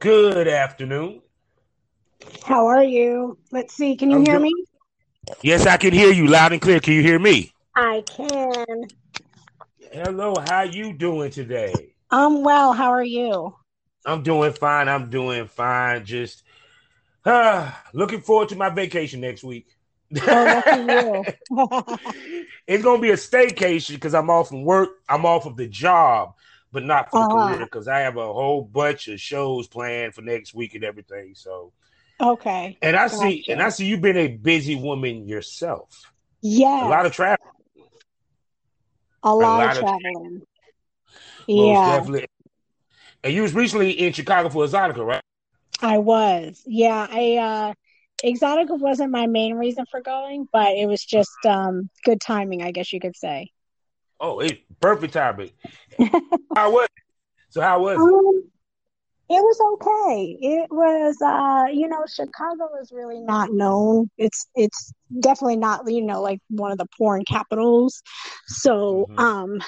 [0.00, 1.20] Good afternoon.
[2.46, 3.36] How are you?
[3.52, 3.96] Let's see.
[3.96, 4.44] Can you I'm hear good.
[4.44, 4.64] me?
[5.42, 6.80] Yes, I can hear you loud and clear.
[6.80, 7.52] Can you hear me?
[7.76, 8.88] I can.
[9.92, 11.92] Hello, how you doing today?
[12.10, 12.72] I'm well.
[12.72, 13.54] How are you?
[14.06, 14.88] I'm doing fine.
[14.88, 16.06] I'm doing fine.
[16.06, 16.44] Just
[17.26, 19.66] uh, looking forward to my vacation next week.
[20.22, 21.24] Oh,
[22.66, 24.92] it's gonna be a staycation because I'm off from work.
[25.10, 26.36] I'm off of the job,
[26.72, 27.38] but not for the Uh-huh.
[27.38, 31.34] career because I have a whole bunch of shows planned for next week and everything.
[31.34, 31.72] So,
[32.20, 32.78] okay.
[32.82, 36.12] and I see, and I see you've been a busy woman yourself.
[36.42, 37.36] Yeah, A lot of travel.
[39.22, 40.42] a lot, lot of traveling.
[41.46, 42.26] Yeah, definitely.
[43.22, 45.20] And you was recently in Chicago for Exotica, right?
[45.82, 46.62] I was.
[46.66, 47.74] Yeah, I uh
[48.24, 52.70] Exotica wasn't my main reason for going, but it was just um good timing, I
[52.70, 53.50] guess you could say.
[54.20, 55.54] Oh, it's perfect topic.
[56.54, 57.02] how was it?
[57.50, 58.00] So how was it?
[58.00, 58.50] Um,
[59.28, 60.36] it was okay.
[60.40, 64.10] It was uh, you know, Chicago is really not known.
[64.18, 68.02] It's it's definitely not, you know, like one of the porn capitals.
[68.46, 69.18] So, Mhm.
[69.18, 69.60] um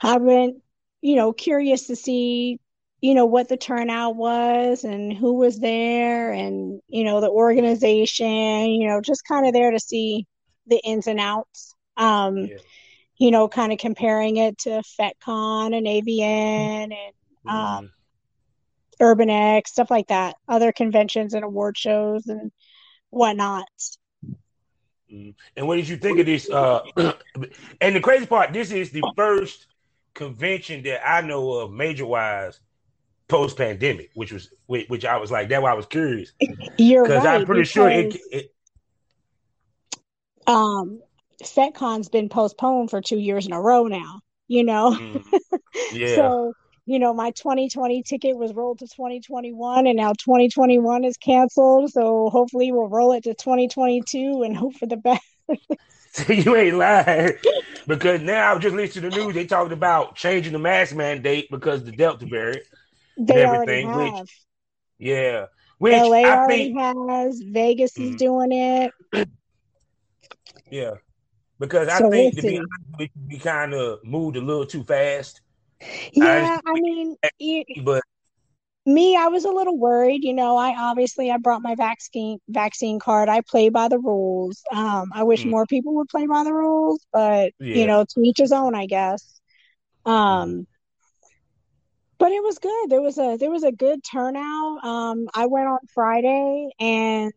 [0.00, 0.56] I went,
[1.00, 2.60] you know, curious to see,
[3.00, 8.70] you know, what the turnout was and who was there and, you know, the organization,
[8.70, 10.26] you know, just kind of there to see
[10.66, 11.74] the ins and outs.
[11.98, 12.56] Um, Yeah.
[13.18, 17.14] you know, kind of comparing it to FetCon and AVN and
[17.46, 17.90] uh, Mhm.
[19.00, 22.52] Urban X, stuff like that, other conventions and award shows and
[23.10, 23.68] whatnot.
[25.12, 25.34] Mhm.
[25.56, 26.48] And what did you think of this?
[26.48, 26.82] Uh,
[27.80, 29.66] and the crazy part, this is the first
[30.14, 32.60] convention that I know of, major wise,
[33.28, 36.32] post pandemic, which was which, I was like, that's why I was curious
[36.78, 38.54] You're because I'm right, pretty sure it, it.
[40.46, 41.00] um,
[41.42, 44.92] FetCon's been postponed for two years in a row now, you know?
[44.92, 45.22] Mhm.
[45.92, 46.16] Yeah.
[46.16, 46.52] So,
[46.86, 51.90] you know, my 2020 ticket was rolled to 2021 and now 2021 is canceled.
[51.92, 55.22] So hopefully we'll roll it to 2022 and hope for the best.
[56.28, 57.34] you ain't lying
[57.86, 59.34] because now I just listened to the news.
[59.34, 62.64] They talking about changing the mask mandate because the Delta variant.
[63.18, 64.28] They already everything, which- have.
[64.98, 65.46] Yeah,
[65.78, 66.78] which LA I already think.
[67.10, 67.40] has.
[67.40, 68.18] Vegas is Mhm.
[68.18, 68.92] doing it.
[70.70, 70.94] Yeah,
[71.58, 74.66] because I So think we'll to be honest, we, we kind of moved a little
[74.66, 75.40] too fast.
[76.12, 78.02] Yeah, I mean, you, But
[78.86, 80.24] me, I was a little worried.
[80.24, 83.28] You know, I obviously I brought my vaccine vaccine card.
[83.28, 84.62] I play by the rules.
[84.72, 85.52] Um, I wish Mm.
[85.52, 87.72] more people would play by the rules, but Yeah.
[87.72, 89.40] you know, to each his own, I guess.
[90.06, 90.66] Um,
[92.18, 92.90] but it was good.
[92.90, 94.84] There was a there was a good turnout.
[94.84, 97.32] Um, I went on Friday, and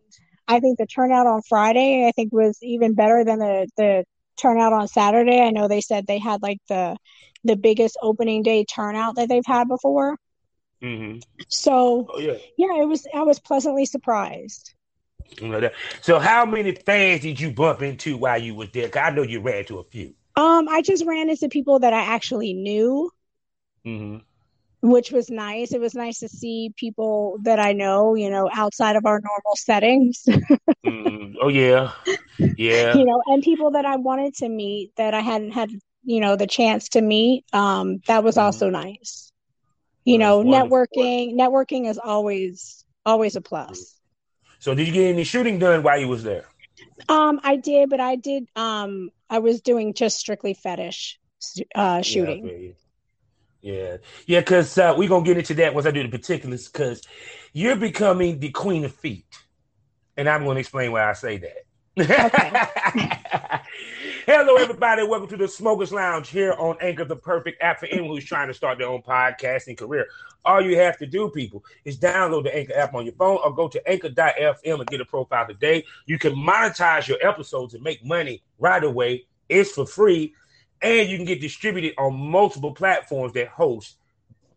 [0.48, 4.06] I think the turnout on Friday, I think, was even better than the the
[4.42, 5.42] turnout on Saturday.
[5.42, 6.98] I know they said they had like the
[7.44, 10.18] the biggest opening day turnout that they've had before.
[10.82, 11.20] hmm
[11.50, 13.08] So oh yeah, yeah, it was.
[13.14, 14.74] I was pleasantly surprised.
[15.42, 15.74] you know that.
[16.02, 18.90] So how many fans did you bump into while you was there?
[18.98, 20.14] I know you ran to a few.
[20.36, 23.12] Um, I just ran into people that I actually knew,
[23.84, 24.22] hmm
[24.82, 25.74] which was nice.
[25.74, 29.56] It was nice to see people that I know, you know, outside of our normal
[29.56, 30.26] settings,
[30.84, 31.92] hmm Oh yeah,
[32.58, 32.94] yeah.
[32.94, 35.70] you know, and people that I wanted to meet that I hadn't had,
[36.04, 37.46] you know, the chance to meet.
[37.54, 39.32] Um, that was also nice.
[40.06, 43.96] You Well, know, networking, networking is always always a plus.
[44.60, 46.46] So did you get any shooting done while you was there?
[47.08, 48.48] Um, I did, but I did.
[48.56, 51.20] Um, I was doing just strictly fetish
[51.76, 52.02] uh, shooting.
[52.06, 52.76] Yeah, I feel you.
[53.62, 54.40] Yeah, yeah.
[54.40, 56.68] Because uh, we're gonna get into that once I do the particulars.
[56.68, 57.02] Because
[57.54, 59.26] you're becoming the queen of feet,
[60.18, 61.66] and I'm going to explain why I say that.
[64.26, 65.04] Hello, everybody.
[65.04, 68.48] Welcome to the Smokers Lounge here on Anchor, the perfect app for anyone who's trying
[68.48, 70.08] to start their own podcasting career.
[70.46, 73.54] All you have to do, people, is download the Anchor app on your phone or
[73.54, 75.84] go to anchor.fm and get a profile today.
[76.06, 79.26] You can monetize your episodes and make money right away.
[79.50, 80.34] It's for free,
[80.82, 83.98] and you can get distributed on multiple platforms that host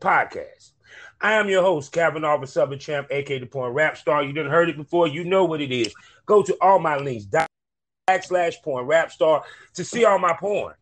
[0.00, 0.72] podcasts.
[1.20, 4.22] I am your host, Calvin Arvin Southern Champ, aka the Porn Rap Star.
[4.22, 5.94] You didn't heard it before, you know what it is.
[6.26, 7.26] Go to all my links,
[8.08, 9.44] backslash porn rap star,
[9.74, 10.74] to see all my porn.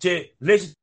[0.00, 0.74] To listen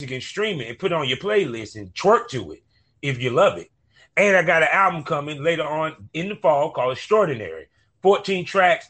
[0.00, 2.62] you can stream it and put it on your playlist and twerk to it
[3.00, 3.70] if you love it.
[4.16, 7.68] And I got an album coming later on in the fall called Extraordinary.
[8.02, 8.88] 14 tracks,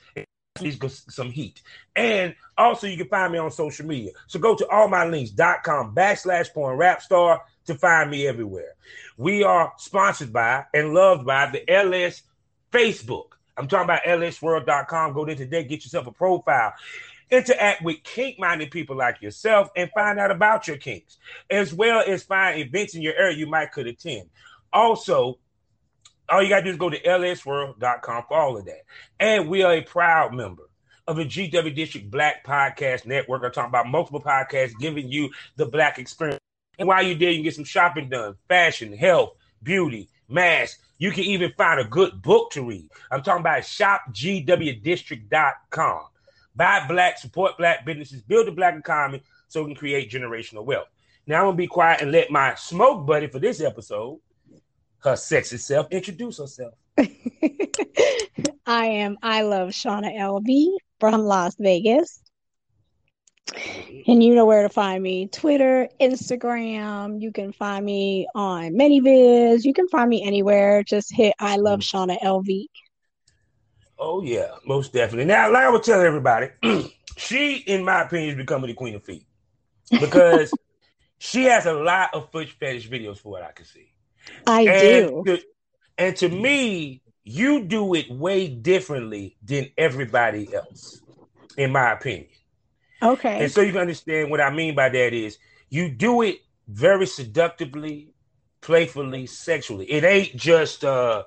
[0.61, 0.79] He's
[1.09, 1.63] some heat.
[1.97, 4.13] And also you can find me on social media.
[4.29, 8.75] So go to allmylinks.com backslash porn rap star to find me everywhere.
[9.17, 12.23] We are sponsored by and loved by the LS
[12.73, 13.33] Facebook.
[13.57, 15.13] I'm talking about lsworld.com.
[15.13, 16.73] Go there today, get yourself a profile.
[17.31, 21.17] interact with kink minded people like yourself, and find out about your kinks,
[21.51, 24.29] as well as find events in your area you might could attend.
[24.73, 25.39] Also,
[26.29, 28.83] all you got to do is go to lsworld.com for all of that.
[29.21, 30.69] And we are a proud member
[31.07, 33.43] of the GW District Black Podcast Network.
[33.45, 36.41] I'm talking about multiple podcasts giving you the black experience.
[36.79, 40.79] And while you're there, you can get some shopping done, fashion, health, beauty, mass.
[40.99, 42.89] You can even find a good book to read.
[43.11, 46.03] I'm talking about shopgwdistrict.com.
[46.57, 50.89] Buy black, support black businesses, build the black economy so we can create generational wealth.
[51.27, 54.21] Now I'm gonna be quiet and let my smoke buddy for this episode,
[55.05, 56.75] her sexy self, introduce herself.
[58.67, 62.23] I am I love Shauna LV from Las Vegas.
[64.07, 67.21] And you know where to find me Twitter, Instagram.
[67.21, 69.65] You can find me on ManyVids.
[69.65, 70.83] You can find me anywhere.
[70.83, 71.83] Just hit I love mm.
[71.83, 72.65] Shauna LV.
[73.99, 75.27] Oh yeah, most definitely.
[75.27, 76.49] Now, like I was telling everybody,
[77.17, 79.27] she, in my opinion, is becoming the queen of feet
[79.91, 80.53] because
[81.19, 83.94] she has a lot of foot fetish videos, for what I can see.
[84.47, 85.25] I and do.
[85.27, 85.43] To,
[85.99, 91.01] and to me, you do it way differently than everybody else,
[91.57, 92.29] in my opinion.
[93.03, 93.43] Okay.
[93.43, 95.39] And so you can understand what I mean by that is
[95.69, 96.39] you do it
[96.69, 98.13] very seductively,
[98.61, 99.91] playfully, sexually.
[99.91, 101.25] It ain't just uh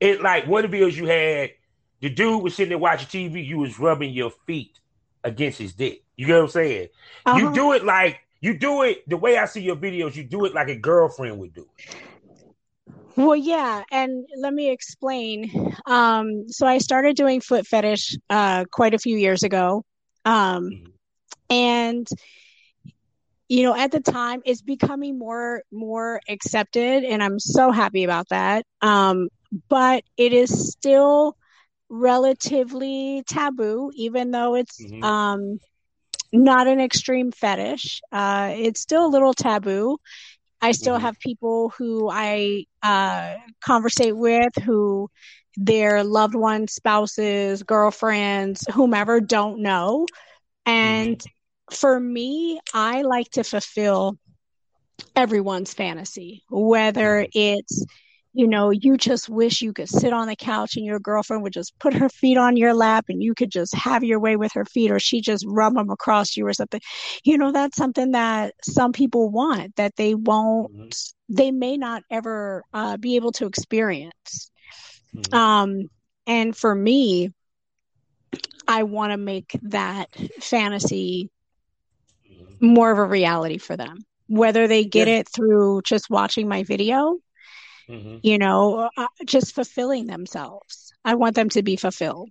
[0.00, 1.52] it like one of the videos you had,
[2.00, 4.78] the dude was sitting there watching TV, you was rubbing your feet
[5.24, 6.04] against his dick.
[6.16, 6.88] You get what I'm saying?
[7.24, 7.38] Uh-huh.
[7.38, 10.44] You do it like you do it the way I see your videos, you do
[10.44, 11.84] it like a girlfriend would do it.
[13.16, 15.50] Well, yeah, and let me explain.
[15.86, 19.84] Um, so I started doing foot fetish uh, quite a few years ago,
[20.24, 20.92] um, Mhm.
[21.50, 22.06] and
[23.48, 28.28] you know, at the time, it's becoming more more accepted, and I'm so happy about
[28.30, 28.64] that.
[28.82, 29.28] Um,
[29.68, 31.36] but it is still
[31.88, 35.02] relatively taboo, even though it's Mhm.
[35.02, 35.58] um,
[36.44, 38.00] not an extreme fetish.
[38.12, 39.98] Uh, it's still a little taboo.
[40.60, 41.00] I still Mhm.
[41.00, 43.34] have people who I uh,
[43.64, 45.08] conversate with who
[45.56, 50.06] their loved ones, spouses, girlfriends, whomever don't know.
[50.66, 51.22] And
[51.70, 54.16] for me, I like to fulfill
[55.14, 57.84] everyone's fantasy, whether it's
[58.36, 61.54] you know, you just wish you could sit on the couch and your girlfriend would
[61.54, 64.52] just put her feet on your lap and you could just have your way with
[64.52, 66.80] her feet, or she just rub them across you or something.
[67.24, 71.14] You know, that's something that some people want that they won't, Mhm.
[71.30, 74.50] they may not ever uh, be able to experience.
[75.14, 75.34] Mhm.
[75.34, 75.90] Um,
[76.26, 77.30] and for me,
[78.68, 81.30] I want to make that fantasy
[82.28, 82.60] Mhm.
[82.60, 83.98] more of a reality for them,
[84.28, 85.20] whether they get Yeah.
[85.20, 87.18] it through just watching my video
[87.88, 88.22] Mhm.
[88.22, 90.92] you know, uh, just fulfilling themselves.
[91.04, 92.30] I want them to be fulfilled.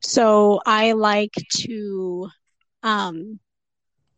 [0.00, 1.32] So I like
[1.66, 2.28] to
[2.82, 3.38] um,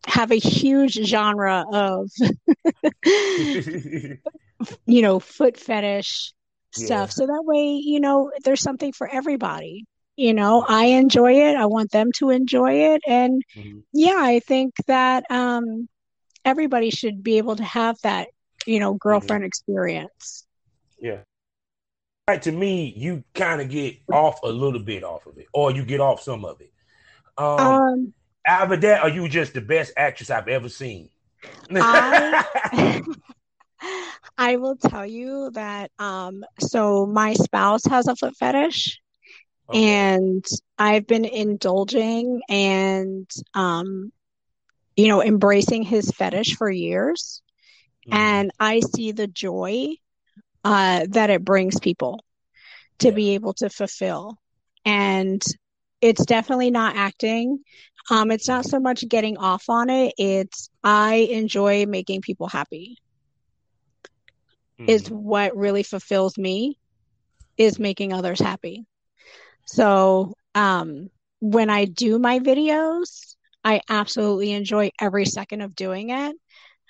[0.07, 2.11] have a huge genre of,
[4.87, 6.33] you know, foot fetish
[6.73, 7.11] stuff.
[7.11, 7.13] Yeah.
[7.13, 9.85] So that way, you know, there's something for everybody.
[10.17, 11.57] You know, I enjoy it.
[11.57, 13.03] I want them to enjoy it.
[13.07, 13.83] And Mhm.
[13.93, 15.89] yeah, I think that um,
[16.45, 18.29] everybody should be able to have that,
[18.67, 20.47] you know, girlfriend experience.
[21.01, 21.19] Yeah.
[22.29, 25.73] Right, to me, you kind of get off a little bit off of it, or
[25.73, 26.73] you get off some of it.
[27.37, 28.15] Um, Um,
[28.47, 31.11] either that, or you just the best actress I've ever seen.
[31.81, 32.45] I
[34.39, 39.01] I will tell you that um so my spouse has a foot fetish
[39.69, 39.79] Okay.
[39.81, 40.45] and
[40.79, 44.13] I've been indulging and um
[44.97, 47.43] you know embracing his fetish for years
[48.07, 48.13] Mhm.
[48.13, 49.89] and I see the joy
[50.65, 52.21] uh that it brings people
[53.01, 53.13] to Yeah.
[53.13, 54.37] be able to fulfill
[54.85, 55.43] and
[56.01, 57.59] it's definitely not acting
[58.11, 62.97] um it's not so much getting off on it it's I enjoy making people happy
[64.87, 65.11] is Mhm.
[65.11, 66.79] what really fulfills me
[67.57, 68.85] is making others happy.
[69.67, 71.09] So, um,
[71.41, 76.37] when I do my videos, I absolutely enjoy every second of doing it.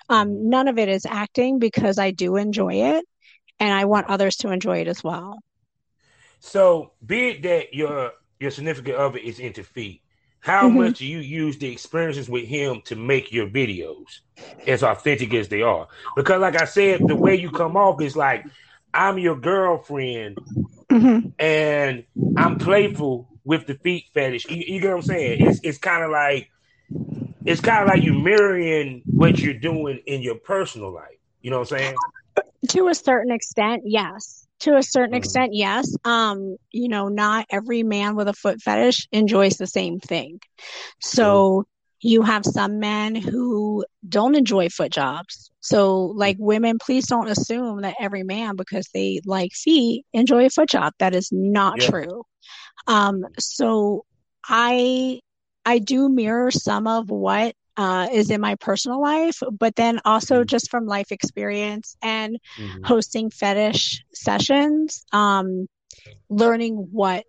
[0.09, 3.05] Um, none of it is acting because I do enjoy it
[3.61, 5.39] and I want others to enjoy it as well.
[6.41, 10.03] So, be it that your your significant other is into feet,
[10.41, 10.69] how Mhm.
[10.69, 14.21] much do you use the experiences with him to make your videos
[14.67, 15.89] as authentic as they are?
[16.15, 18.47] Because, like I said, the way you come off is like
[18.93, 20.39] I'm your girlfriend
[20.91, 21.35] Mhm.
[21.39, 22.05] and
[22.37, 24.49] I'm playful with the feet fetish.
[24.49, 25.39] You, you get what I'm saying?
[25.41, 26.51] It's it's kind of like
[27.45, 31.19] it's kind of like you mirroring what you're doing in your personal life.
[31.43, 31.95] You know what I'm saying?
[32.71, 34.47] To a certain extent, yes.
[34.61, 35.17] to a certain mm-hmm.
[35.17, 35.95] extent, yes.
[36.05, 40.41] Um, you know, not every man with a foot fetish enjoys the same thing.
[41.01, 41.25] So
[41.67, 42.09] mm-hmm.
[42.09, 45.51] you have some men who don't enjoy foot jobs.
[45.61, 50.51] So, like women, please don't assume that every man, because they like feet, enjoy a
[50.51, 50.95] foot job.
[50.99, 51.91] That is not yeah.
[51.91, 52.25] true.
[52.87, 54.05] Um, so
[54.47, 55.21] I
[55.65, 60.37] I do mirror some of what uh, is in my personal life, but then also
[60.37, 60.47] mm-hmm.
[60.47, 62.83] just from life experience and mm-hmm.
[62.85, 65.67] hosting fetish sessions, um,
[66.29, 67.25] learning what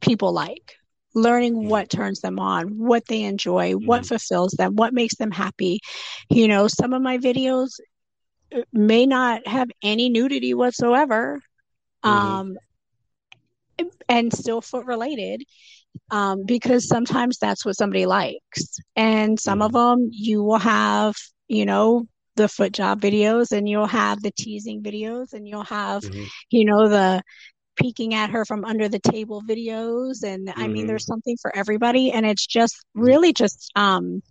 [0.00, 0.76] people like,
[1.14, 1.68] learning mm-hmm.
[1.68, 4.08] what turns them on, what they enjoy, what mm-hmm.
[4.08, 5.80] fulfills them, what makes them happy.
[6.28, 7.78] You know, some of my videos
[8.54, 11.40] uh, may not have any nudity whatsoever.
[12.04, 12.08] Mm-hmm.
[12.08, 12.56] Um,
[14.08, 15.42] and still foot related
[16.10, 18.78] um, because sometimes that's what somebody likes.
[18.96, 20.02] And some of mm-hmm.
[20.02, 21.14] them you will have,
[21.48, 26.02] you know, the foot job videos and you'll have the teasing videos and you'll have,
[26.02, 26.24] mm-hmm.
[26.50, 27.22] you know, the
[27.76, 30.22] peeking at her from under the table videos.
[30.22, 30.60] And mm-hmm.
[30.60, 31.12] I mean, there's mm-hmm.
[31.12, 32.10] something for everybody.
[32.10, 33.06] And it's just mm-hmm.
[33.06, 34.22] really just, um,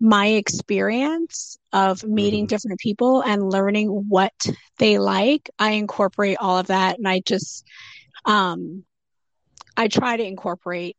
[0.00, 2.48] my experience of meeting mm-hmm.
[2.48, 4.32] different people and learning what
[4.78, 5.50] they like.
[5.58, 7.64] I incorporate all of that and I just,
[8.24, 8.84] um,
[9.78, 10.96] I try to incorporate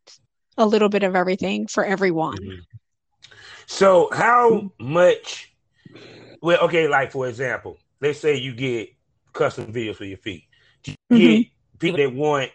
[0.57, 2.37] a little bit of everything for everyone.
[2.37, 2.59] Mm-hmm.
[3.67, 5.53] So, how much?
[6.41, 8.89] Well, okay, like for example, let's say you get
[9.33, 10.45] custom videos for your feet.
[10.83, 11.41] Do you mm-hmm.
[11.41, 12.51] get people that want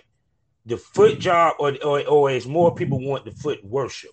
[0.65, 4.11] the foot job, or, or or as more people want the foot worship?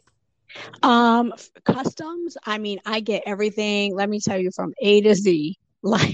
[0.84, 2.36] Um, customs.
[2.46, 3.96] I mean, I get everything.
[3.96, 5.58] Let me tell you, from A to Z.
[5.84, 6.13] Like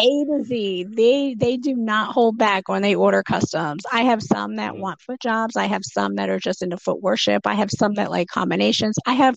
[0.00, 0.86] A to Z.
[0.88, 3.82] They they do not hold back when they order customs.
[3.92, 4.78] I have some that mm.
[4.78, 5.56] want foot jobs.
[5.56, 7.46] I have some that are just into foot worship.
[7.46, 8.96] I have some that like combinations.
[9.06, 9.36] I have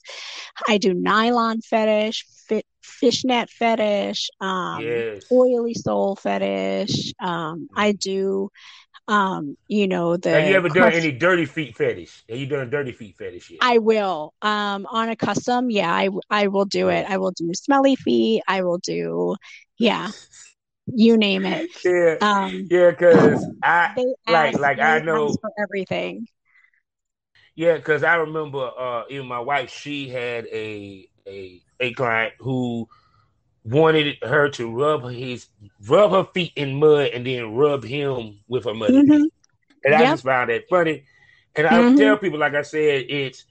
[0.67, 5.23] I do nylon fetish, fit fishnet fetish, um, yes.
[5.31, 7.13] oily sole fetish.
[7.19, 8.49] Um, I do
[9.07, 12.23] um, you know, the Have you ever done any dirty feet fetish?
[12.29, 13.59] Have you done dirty feet fetish yet?
[13.61, 14.33] I will.
[14.41, 17.05] Um, on a custom, yeah, I I will do it.
[17.09, 18.43] I will do smelly feet.
[18.47, 19.35] I will do,
[19.77, 20.11] yeah,
[20.87, 21.69] you name it.
[21.83, 23.95] Yeah, um, yeah, because I
[24.27, 26.27] like like I know everything.
[27.55, 32.87] Yeah, because I remember uh, even my wife, she had a a a client who
[33.63, 35.47] wanted her to rub his
[35.87, 38.91] rub her feet in mud and then rub him with her mud.
[38.91, 39.23] Mm-hmm.
[39.85, 40.13] And I yep.
[40.13, 41.03] just found that funny.
[41.55, 41.95] And mm-hmm.
[41.95, 43.45] I tell people, like I said, it's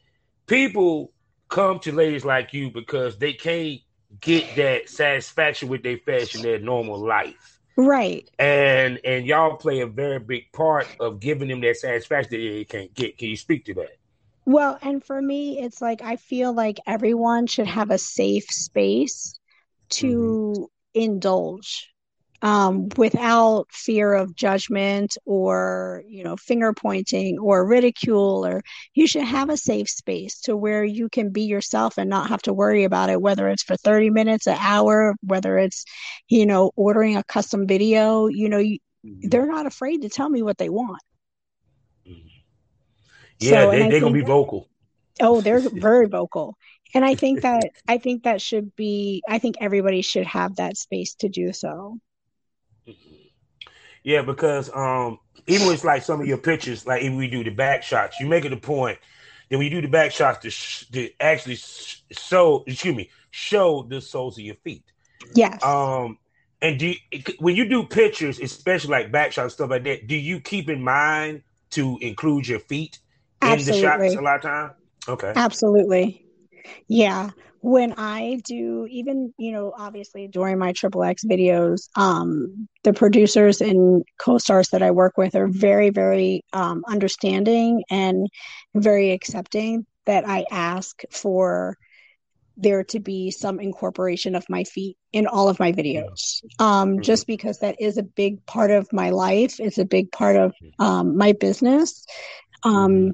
[0.47, 1.13] people
[1.49, 3.81] come to ladies like you because they can't
[4.21, 7.59] get that satisfaction with their fashion, their normal life.
[7.77, 8.29] Right.
[8.39, 12.65] And and y'all play a very big part of giving them that satisfaction that they
[12.65, 13.17] can't get.
[13.19, 13.97] Can you speak to that?
[14.45, 19.39] Well, and for me, it's like I feel like everyone should have a safe space
[19.91, 20.65] to mm-hmm.
[21.01, 21.92] indulge
[22.43, 28.63] um, without fear of judgment or you know finger pointing or ridicule or
[28.95, 32.43] you should have a safe space to where you can be yourself and not have
[32.43, 35.85] to worry about it whether it's for 30 minutes an hour whether it's
[36.29, 38.27] you know ordering a custom video.
[38.27, 39.29] You know you, mm-hmm.
[39.29, 41.03] they're not afraid to tell me what they want.
[42.09, 42.27] Mm-hmm.
[43.39, 44.69] yeah so, they, they're gonna be vocal.
[45.21, 46.57] Oh they're very vocal.
[46.95, 50.77] And i think that i think that should be i think everybody should have that
[50.77, 51.99] space to do so
[54.03, 57.51] yeah because um even with like some of your pictures like if we do the
[57.51, 58.99] back shots you make it a point
[59.51, 63.83] that when you do the back shots to, sh- to actually show excuse me show
[63.89, 64.85] the soles of your feet
[65.35, 66.19] yes um
[66.61, 66.95] and do you,
[67.39, 70.83] when you do pictures especially like back shots stuff like that do you keep in
[70.83, 72.99] mind to include your feet
[73.41, 73.61] Absolutely.
[73.61, 73.73] in the
[74.09, 74.71] shots a lot of time
[75.09, 76.22] okay Absolutely.
[76.89, 77.31] Yeah.
[77.61, 83.61] When I do, even, you know, obviously during my Triple X videos, um, the producers
[83.61, 88.27] and co stars that I work with are very, very um, understanding and
[88.75, 91.77] very accepting that I ask for
[92.57, 97.01] there to be some incorporation of my feet in all of my videos um, mm-hmm.
[97.01, 100.53] just because that is a big part of my life it's a big part of
[100.63, 100.85] mm-hmm.
[100.85, 102.05] um, my business
[102.63, 103.11] um, mm-hmm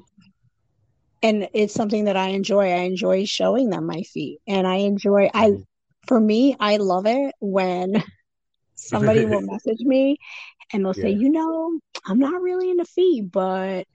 [1.21, 2.71] and it's something that I enjoy.
[2.71, 5.29] I enjoy showing them my feet, and I enjoy.
[5.33, 5.61] I mm-hmm.
[6.07, 8.03] for me, I love it when
[8.75, 10.17] somebody will message me
[10.71, 11.03] and they'll yeah.
[11.03, 13.85] say, you know, I'm not really into feet, but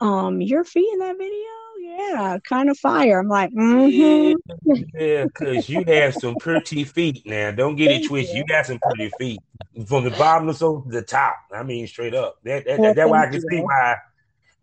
[0.00, 1.48] um, your feet in that video,
[1.80, 3.20] yeah, kind of fire.
[3.20, 4.74] I'm like, mm-hmm.
[4.94, 7.50] yeah, because you have some pretty feet now.
[7.50, 8.36] Don't get it twisted.
[8.36, 9.40] You got some pretty feet
[9.86, 11.36] from the bottom of the to the top.
[11.52, 12.38] I mean, straight up.
[12.44, 13.48] That, that, well, that that's why I can you.
[13.50, 13.96] see why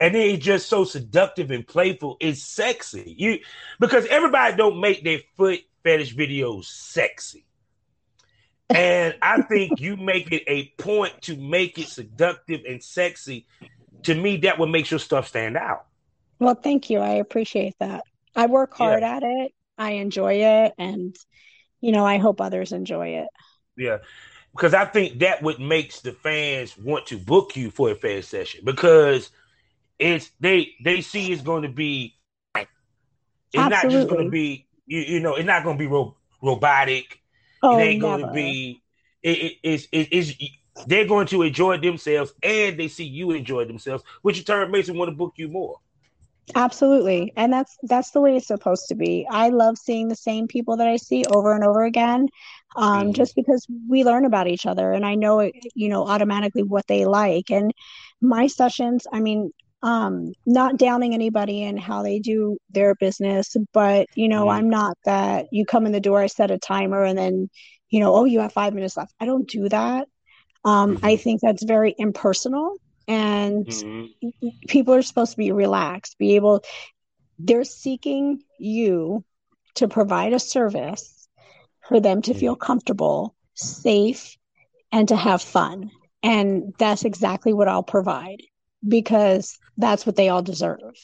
[0.01, 2.17] and then it's just so seductive and playful.
[2.19, 3.15] It's sexy.
[3.17, 3.39] You
[3.79, 7.45] because everybody don't make their foot fetish videos sexy.
[8.69, 13.45] and I think you make it a point to make it seductive and sexy.
[14.03, 15.85] To me, that what makes your stuff stand out.
[16.39, 16.97] Well, thank you.
[16.97, 18.03] I appreciate that.
[18.35, 19.17] I work hard yeah.
[19.17, 19.53] at it.
[19.77, 21.15] I enjoy it, and
[21.79, 23.27] you know, I hope others enjoy it.
[23.77, 23.99] Yeah,
[24.51, 28.23] because I think that what makes the fans want to book you for a fan
[28.23, 29.29] session because
[30.01, 32.15] it's they they see it's going to be
[32.55, 32.67] it's
[33.55, 33.69] Absolutely.
[33.69, 37.19] not just going to be you, you know it's not going to be ro- robotic.
[37.63, 38.81] Oh, it ain't going to be
[39.21, 40.33] it, it, it's it, it's
[40.87, 44.87] they're going to enjoy themselves and they see you enjoy themselves, which in turn makes
[44.87, 45.77] them want to book you more.
[46.55, 47.31] Absolutely.
[47.35, 49.27] And that's that's the way it's supposed to be.
[49.29, 52.27] I love seeing the same people that I see over and over again.
[52.75, 53.11] Um, mm-hmm.
[53.11, 56.87] just because we learn about each other and I know it, you know, automatically what
[56.87, 57.51] they like.
[57.51, 57.73] And
[58.21, 59.51] my sessions, I mean,
[59.83, 64.57] um, not downing anybody and how they do their business, but you know, mm-hmm.
[64.57, 67.49] I'm not that you come in the door, I set a timer and then,
[67.89, 69.13] you know, oh, you have five minutes left.
[69.19, 70.07] I don't do that.
[70.63, 71.05] Um, mm-hmm.
[71.05, 72.75] I think that's very impersonal
[73.07, 74.47] and mm-hmm.
[74.67, 76.63] people are supposed to be relaxed be able
[77.39, 79.23] they're seeking you
[79.75, 81.27] to provide a service
[81.87, 84.37] for them to feel comfortable safe
[84.91, 85.91] and to have fun
[86.23, 88.41] and that's exactly what i'll provide
[88.87, 90.95] because that's what they all deserve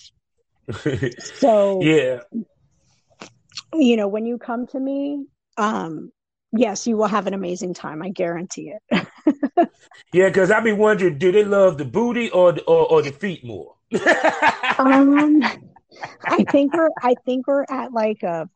[1.20, 2.20] so yeah
[3.74, 5.26] you know when you come to me
[5.58, 6.12] um
[6.52, 8.02] yes, you will have an amazing time.
[8.02, 9.08] I guarantee it.
[10.14, 13.12] yeah, because I be wondering, do they love the booty or the, or, or the
[13.12, 13.76] feet more?
[14.78, 15.42] um,
[16.26, 18.50] I think we're I think we're at like a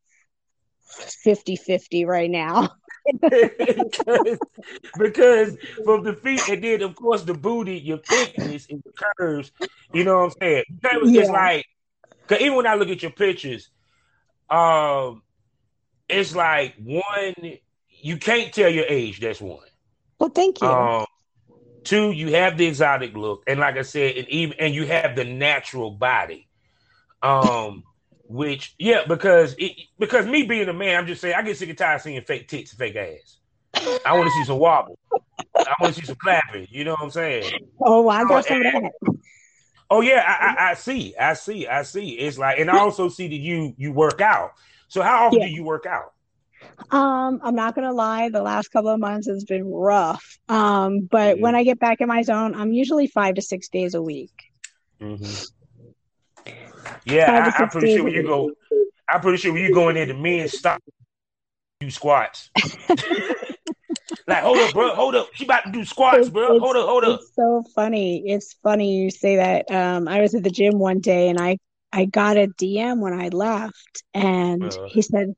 [1.26, 2.72] 50-50 right now.
[3.06, 4.38] Because,
[4.98, 9.52] because from the feet and then of course the booty, your thickness and the curves,
[9.94, 10.64] you know what I'm saying?
[10.84, 11.22] Yeah.
[11.22, 11.66] It's like
[12.28, 13.70] cause even when I look at your pictures,
[14.50, 15.24] um,
[16.08, 17.58] it's like one
[18.02, 19.20] you can't tell your age.
[19.20, 19.60] That's one.
[20.20, 20.68] Well, thank you.
[20.68, 21.06] Um,
[21.84, 25.16] two, you have the exotic look, and like I said, and even and you have
[25.16, 26.48] the natural body.
[27.22, 27.84] Um,
[28.32, 31.70] which yeah, because it, because me being a man, I'm just saying I get sick
[31.70, 33.38] and tired of seeing fake tits and fake ass.
[34.06, 34.98] I want to see some wobble.
[35.56, 36.68] I want to see some clapping.
[36.70, 37.52] You know what I'm saying?
[37.80, 38.92] Oh, I got some of that.
[39.90, 42.12] Oh yeah, I, I, I, see, I see, I see.
[42.12, 44.52] It's like, and I also see that you you work out.
[44.88, 45.48] So how often yeah.
[45.48, 46.14] do you work out?
[46.90, 50.40] Um, I'm not gonna lie, the last couple of months has been rough.
[50.48, 51.42] Um, but mm-hmm.
[51.42, 54.32] when I get back in my zone, I'm usually five to six days a week.
[55.02, 55.44] Mm-hmm.
[57.06, 58.52] Yeah, I, am pretty sure when you go,
[59.10, 60.82] I'm pretty sure when you go in there, the men stop
[61.80, 62.52] do squats.
[64.28, 65.30] like, hold up, bro, hold up.
[65.34, 66.60] She about to do squats, bro.
[66.60, 67.20] Hold up, hold up.
[67.20, 68.24] It's so funny.
[68.28, 69.72] It's funny you say that.
[69.72, 71.58] Um, I was at the gym one day and I
[71.94, 75.36] I got a DM when I left, and uh, he said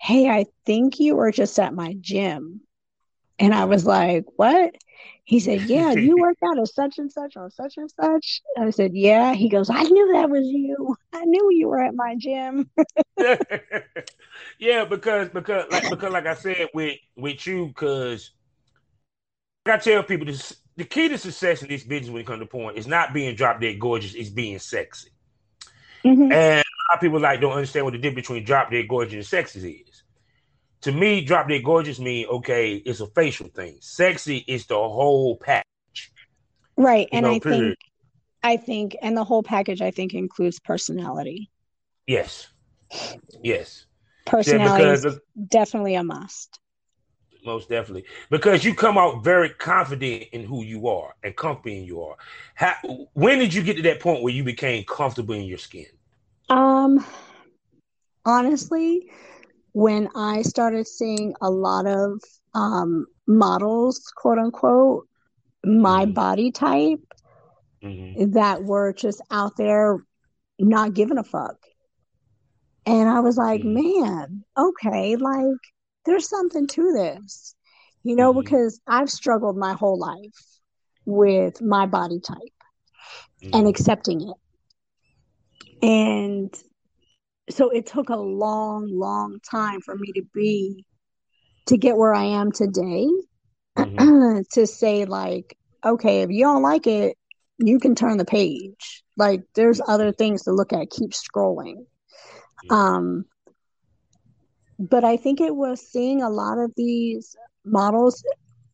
[0.00, 2.62] hey, I think you were just at my gym.
[3.38, 4.74] And I was like, what?
[5.30, 8.42] He said, yeah, you worked out at such and such on such and such.
[8.58, 9.32] I said, yeah.
[9.32, 10.96] He goes, I knew that was you.
[11.12, 12.68] I knew you were at my gym.
[14.58, 18.32] yeah, because because like because like I said with with you, because
[19.66, 22.46] I tell people this the key to success in this business when it comes to
[22.46, 25.10] porn is not being drop dead gorgeous, it's being sexy.
[26.04, 26.32] Mm-hmm.
[26.32, 29.14] And a lot of people like don't understand what the difference between drop dead gorgeous
[29.14, 29.89] and sexy is
[30.82, 33.78] to me, drop dead gorgeous mean okay, it's a facial thing.
[33.80, 36.12] Sexy is the whole package.
[36.76, 37.08] Right.
[37.12, 37.60] You and know, I period.
[37.60, 37.78] think
[38.42, 41.50] I think and the whole package I think includes personality.
[42.06, 42.48] Yes.
[43.42, 43.86] Yes.
[44.26, 46.58] Personality yeah, is definitely a must.
[47.44, 48.04] Most definitely.
[48.30, 52.16] Because you come out very confident in who you are and comfortable in you are.
[52.54, 52.74] How,
[53.14, 55.86] when did you get to that point where you became comfortable in your skin?
[56.48, 57.04] Um
[58.24, 59.10] honestly,
[59.72, 62.20] when I started seeing a lot of
[62.54, 65.06] um, models, quote unquote,
[65.64, 66.12] my mm-hmm.
[66.12, 67.00] body type
[67.82, 68.32] mm-hmm.
[68.32, 69.98] that were just out there
[70.58, 71.56] not giving a fuck.
[72.86, 74.02] And I was like, mm-hmm.
[74.02, 75.58] man, okay, like
[76.04, 77.54] there's something to this,
[78.02, 78.40] you know, mm-hmm.
[78.40, 80.44] because I've struggled my whole life
[81.04, 82.36] with my body type
[83.42, 83.66] and mm-hmm.
[83.68, 84.36] accepting it.
[85.82, 86.54] And
[87.50, 90.84] so it took a long, long time for me to be
[91.66, 93.08] to get where I am today.
[93.78, 94.40] Mm-hmm.
[94.52, 97.16] to say like, okay, if you don't like it,
[97.58, 99.04] you can turn the page.
[99.16, 100.90] Like there's other things to look at.
[100.90, 101.86] Keep scrolling.
[102.68, 103.24] Um,
[104.78, 108.24] but I think it was seeing a lot of these models,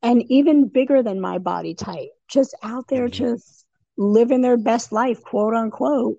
[0.03, 3.25] and even bigger than my body type, just out there, mm-hmm.
[3.25, 3.67] just
[3.99, 6.19] living their best life, quote unquote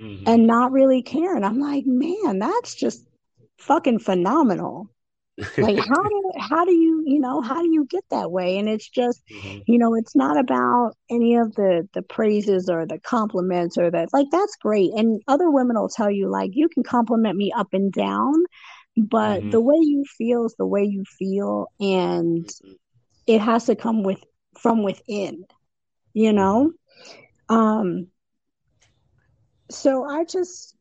[0.00, 0.24] mm-hmm.
[0.26, 1.44] and not really caring.
[1.44, 3.04] I'm like, man, that's just
[3.58, 4.90] fucking phenomenal.
[5.58, 8.68] like how do how do you you know how do you get that way and
[8.68, 9.60] it's just mm-hmm.
[9.66, 14.12] you know it's not about any of the the praises or the compliments or that
[14.12, 17.68] like that's great and other women will tell you like you can compliment me up
[17.72, 18.34] and down
[18.98, 19.50] but mm-hmm.
[19.50, 22.72] the way you feel is the way you feel and mm-hmm.
[23.26, 24.22] it has to come with
[24.58, 25.44] from within
[26.12, 26.70] you know
[27.48, 27.54] mm-hmm.
[27.54, 28.06] um
[29.70, 30.76] so i just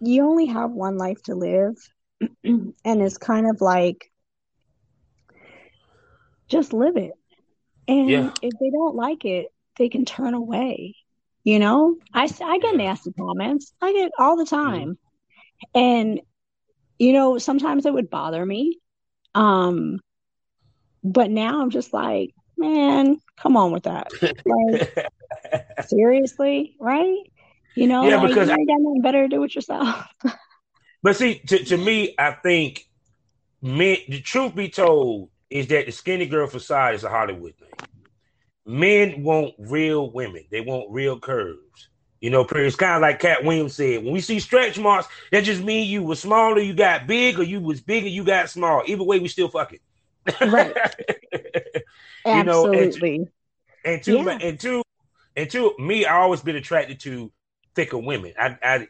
[0.00, 1.76] you only have one life to live
[2.44, 4.10] and it's kind of like
[6.48, 7.12] just live it.
[7.86, 8.30] And yeah.
[8.42, 9.48] if they don't like it
[9.78, 10.96] they can turn away
[11.42, 11.96] you know?
[12.12, 13.72] I i get nasty comments.
[13.80, 14.98] I get all the time.
[15.74, 15.78] Mm-hmm.
[15.78, 16.20] and
[16.98, 18.78] you know sometimes it would bother me.
[19.34, 20.00] Um
[21.02, 24.10] but now i'm just like man come on with that.
[24.44, 27.30] Like seriously right
[27.74, 30.06] you know yeah like, because you got nothing better to do with yourself
[31.02, 32.86] But see, to, to me, I think
[33.62, 37.88] men, the truth be told is that the skinny girl facade is a Hollywood thing.
[38.66, 40.44] Men want real women.
[40.50, 41.88] They want real curves.
[42.20, 44.04] You know, it's kind of like Katt Williams said.
[44.04, 47.42] When we see stretch marks, that just mean you were smaller, you got big, or
[47.42, 48.82] you was bigger, you got small.
[48.86, 49.78] Either way, we still fucking.
[50.42, 50.76] Right.
[52.26, 53.26] you know, Absolutely.
[53.82, 54.38] And two, and two, yeah.
[54.42, 54.82] and two,
[55.34, 57.32] and two, me, I always been attracted to
[57.74, 58.32] thicker women.
[58.38, 58.88] I, I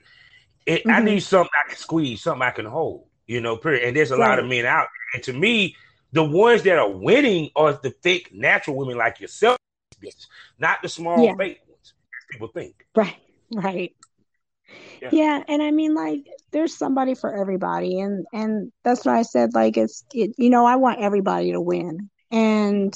[0.67, 0.91] it, mm-hmm.
[0.91, 3.07] I need something I can squeeze, something I can hold.
[3.27, 3.85] You know, period.
[3.85, 4.31] And there's a right.
[4.31, 4.89] lot of men out.
[5.15, 5.77] And to me,
[6.13, 9.57] the ones that are winning are the thick, natural women like yourself,
[10.59, 11.37] not the small yeah.
[11.37, 11.95] fake ones.
[12.31, 12.87] People think.
[12.95, 13.17] Right.
[13.53, 13.95] Right.
[15.01, 15.09] Yeah.
[15.13, 15.43] yeah.
[15.47, 19.77] and I mean, like, there's somebody for everybody, and and that's why I said, like,
[19.77, 22.95] it's it, you know, I want everybody to win, and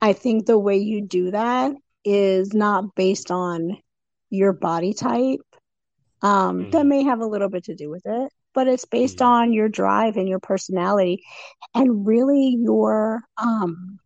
[0.00, 1.72] I think the way you do that
[2.04, 3.78] is not based on
[4.34, 5.40] your body type
[6.22, 6.70] um, mm-hmm.
[6.70, 9.32] that may have a little bit to do with it, but it's based mm-hmm.
[9.32, 11.22] on your drive and your personality
[11.74, 13.98] and really your um,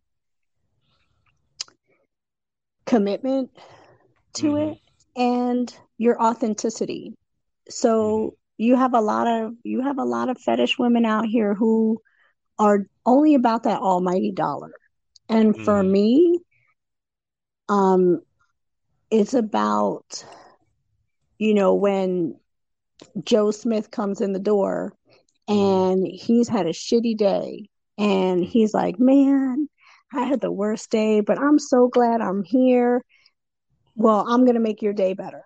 [2.85, 3.51] commitment
[4.33, 4.71] to mm-hmm.
[4.71, 4.77] it
[5.15, 7.15] and your authenticity.
[7.69, 8.35] So mm-hmm.
[8.57, 11.99] you have a lot of you have a lot of fetish women out here who
[12.57, 14.71] are only about that almighty dollar.
[15.29, 15.91] And for mm-hmm.
[15.91, 16.39] me,
[17.69, 18.21] um,
[19.11, 20.23] it's about
[21.39, 22.35] you know, when
[23.23, 24.93] Joe Smith comes in the door
[25.49, 25.97] mm-hmm.
[25.97, 29.69] and he's had a shitty day and he's like, man,
[30.13, 33.03] I had the worst day, but I'm so glad I'm here.
[33.95, 35.43] Well, I'm going to make your day better.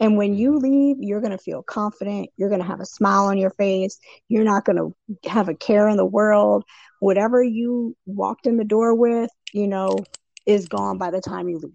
[0.00, 0.64] And when you mm-hmm.
[0.64, 2.30] leave, you're going to feel confident.
[2.36, 3.98] You're going to have a smile on your face.
[4.28, 6.64] You're not going to have a care in the world.
[7.00, 9.98] Whatever you walked in the door with, you know,
[10.46, 11.72] is gone by the time you leave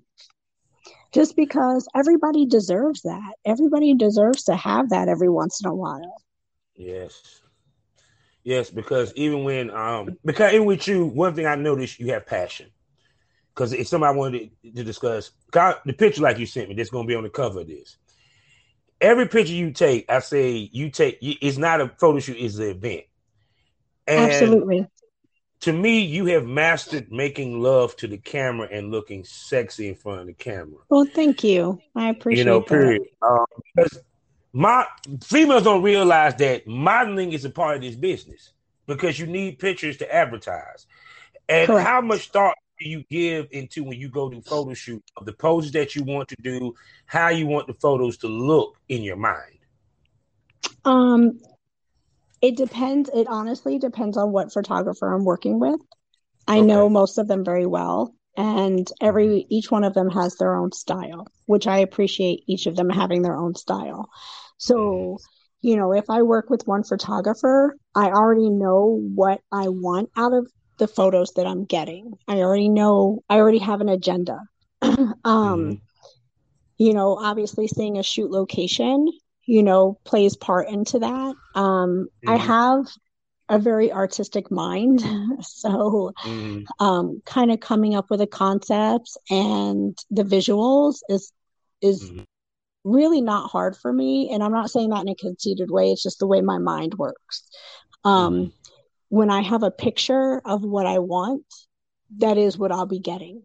[1.18, 3.34] just because everybody deserves that.
[3.44, 6.22] Everybody deserves to have that every once in a while.
[6.76, 7.42] Yes.
[8.44, 12.28] Yes, because even when um because even with you, one thing I noticed you have
[12.28, 12.68] passion.
[13.54, 15.32] Because it's something I wanted to, to discuss.
[15.52, 17.98] The picture like you sent me, that's gonna be on the cover of this.
[19.02, 21.18] Every picture you take, I say you take.
[21.22, 23.06] It's not a photo shoot; it's an event.
[24.06, 24.88] And Absolutely
[25.62, 30.22] to me, you have mastered making love to the camera and looking sexy in front
[30.22, 30.80] of the camera.
[30.90, 31.80] Well, thank you.
[31.96, 32.40] I appreciate.
[32.40, 33.04] You know, period.
[33.22, 34.00] Um, because
[34.54, 34.86] my
[35.24, 38.54] females don't realize that modeling is a part of this business
[38.86, 40.86] because you need pictures to advertise.
[41.50, 41.88] And Correct.
[41.88, 45.34] how much thought do you give into when you go to photo shoot of the
[45.34, 49.16] poses that you want to do, how you want the photos to look in your
[49.16, 49.58] mind?
[50.86, 51.40] Um,
[52.42, 53.10] it depends.
[53.14, 55.80] It honestly depends on what photographer I'm working with.
[56.48, 56.66] I okay.
[56.66, 60.72] know most of them very well, and every each one of them has their own
[60.72, 64.10] style, which I appreciate each of them having their own style.
[64.58, 65.18] So,
[65.62, 70.34] you know, if I work with one photographer, I already know what I want out
[70.34, 70.48] of
[70.78, 72.14] the photos that I'm getting.
[72.28, 74.40] I already know, I already have an agenda.
[74.82, 75.74] um, mm-hmm.
[76.78, 79.08] you know, obviously seeing a shoot location
[79.48, 81.36] you know, plays part into that.
[81.56, 82.30] Um, mm-hmm.
[82.30, 82.86] I have
[83.50, 85.02] a very artistic mind,
[85.42, 86.64] so mm-hmm.
[86.86, 91.32] um, kind of coming up with the concepts and the visuals is
[91.82, 92.24] is mm-hmm.
[92.84, 94.30] really not hard for me.
[94.32, 96.96] And I'm not saying that in a conceited way; it's just the way my mind
[96.96, 97.48] works.
[98.04, 98.50] Um, mm-hmm.
[99.08, 101.46] when I have a picture of what I want,
[102.18, 103.44] that is what I'll be getting.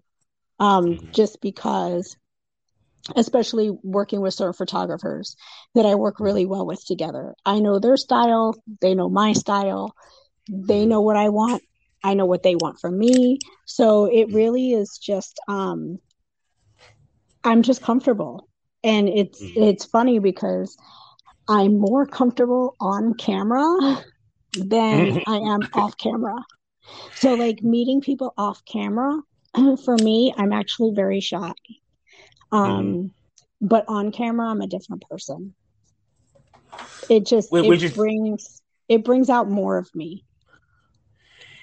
[0.59, 1.13] Um, mm-hmm.
[1.13, 2.17] just because
[3.17, 5.37] especially working with certain photographers
[5.75, 7.35] that I work really well with together.
[7.45, 9.95] I know their style, they know my style,
[10.49, 11.63] they know what I want,
[12.05, 13.39] I know what they want from me.
[13.67, 15.99] So it really is just um
[17.45, 18.49] I'm just comfortable.
[18.85, 19.63] And it's mm-hmm.
[19.63, 20.77] it's funny because
[21.49, 24.03] I'm more comfortable on camera
[24.55, 26.37] than I am off camera.
[27.15, 29.21] So, like meeting people off camera,
[29.85, 31.53] for me, I'm actually very shy.
[32.53, 33.11] Um, mm.
[33.61, 35.55] but on camera, I'm a different person.
[37.09, 40.25] It just Wait, it brings it brings out more of me.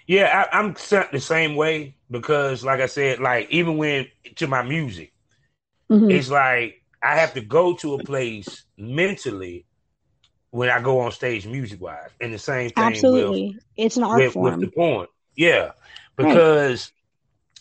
[0.08, 4.64] Yeah, I, I'm the same way because, like I said, like even when to my
[4.64, 5.14] music,
[5.90, 6.10] mm-hmm.
[6.10, 9.66] it's like I have to go to a place mentally
[10.50, 12.10] when I go on stage music wise.
[12.20, 13.54] And the same thing Absolutely.
[13.54, 14.60] With, it's an art with, form.
[14.60, 15.10] With the point.
[15.36, 15.72] Yeah.
[16.18, 16.92] Because.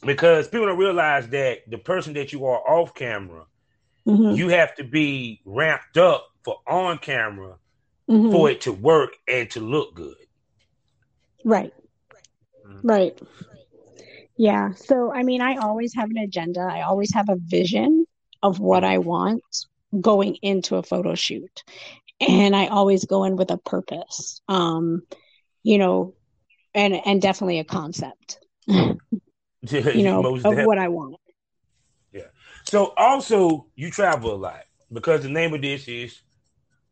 [0.05, 3.45] Because people don't realize that the person that you are off camera,
[4.07, 4.37] mm-hmm.
[4.37, 7.57] you have to be ramped up for on camera
[8.09, 8.31] mm-hmm.
[8.31, 10.17] for it to work and to look good.
[11.45, 11.73] Right.
[12.67, 12.87] Mm-hmm.
[12.87, 13.23] Right.
[14.37, 14.75] Yeah.
[14.75, 16.61] So I mean I always have an agenda.
[16.61, 18.07] I always have a vision
[18.43, 19.43] of what I want
[20.01, 21.65] going into a photo shoot
[22.21, 24.41] and I always go in with a purpose.
[24.49, 25.03] Um,
[25.63, 26.15] you know,
[26.75, 28.39] and and definitely a concept.
[29.73, 31.17] you know, of what I want.
[32.13, 32.23] Yeah.
[32.65, 36.21] So also you travel a lot because the name of this is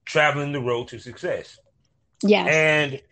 [0.05, 1.59] traveling the road to success.
[2.23, 2.49] Yes.
[2.49, 3.03] And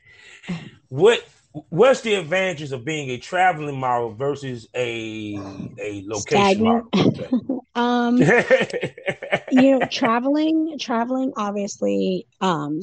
[0.89, 1.25] what
[1.69, 5.35] what's the advantages of being a traveling model versus a
[5.79, 6.95] a location Stagnant.
[6.95, 7.65] model?
[7.75, 8.19] um
[9.51, 12.81] you know, traveling, traveling, obviously, um,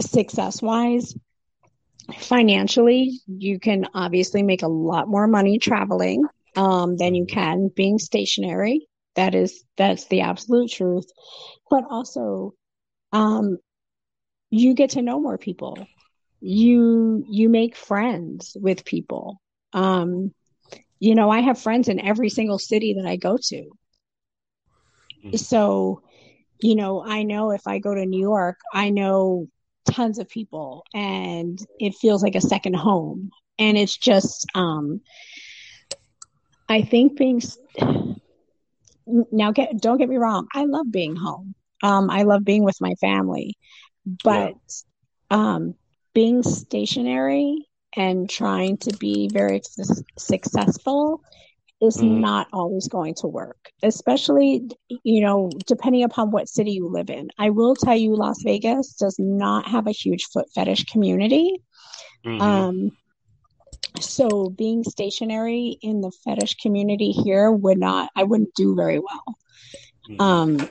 [0.00, 1.14] success wise,
[2.18, 6.24] financially, you can obviously make a lot more money traveling
[6.56, 8.86] um, than you can being stationary.
[9.16, 11.06] That is, that's the absolute truth.
[11.70, 12.54] But also,
[13.12, 13.58] um,
[14.50, 15.86] you get to know more people.
[16.40, 19.40] You you make friends with people.
[19.72, 20.34] Um,
[21.00, 23.56] you know, I have friends in every single city that I go to.
[25.24, 25.36] Mm-hmm.
[25.36, 26.02] So,
[26.60, 29.48] you know, I know if I go to New York, I know
[29.90, 33.30] tons of people and it feels like a second home.
[33.58, 35.00] And it's just, um,
[36.68, 37.40] I think being,
[39.06, 40.48] now get, don't get me wrong.
[40.54, 41.54] I love being home.
[41.82, 43.56] Um, I love being with my family,
[44.24, 44.54] but,
[45.30, 45.54] yeah.
[45.54, 45.74] um,
[46.14, 51.22] being stationary and trying to be very su- successful
[51.86, 52.20] is mm.
[52.20, 57.30] not always going to work, especially, you know, depending upon what city you live in.
[57.38, 61.62] I will tell you, Las Vegas does not have a huge foot fetish community.
[62.24, 62.40] Mm-hmm.
[62.40, 62.90] Um,
[64.00, 69.38] so being stationary in the fetish community here would not, I wouldn't do very well.
[70.10, 70.20] Mm-hmm.
[70.20, 70.70] Um,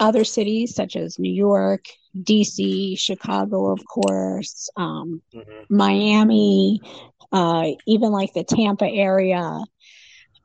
[0.00, 1.84] other cities such as New York,
[2.16, 5.76] DC, Chicago, of course, um, mm-hmm.
[5.76, 6.80] Miami,
[7.32, 9.58] uh, even like the Tampa area,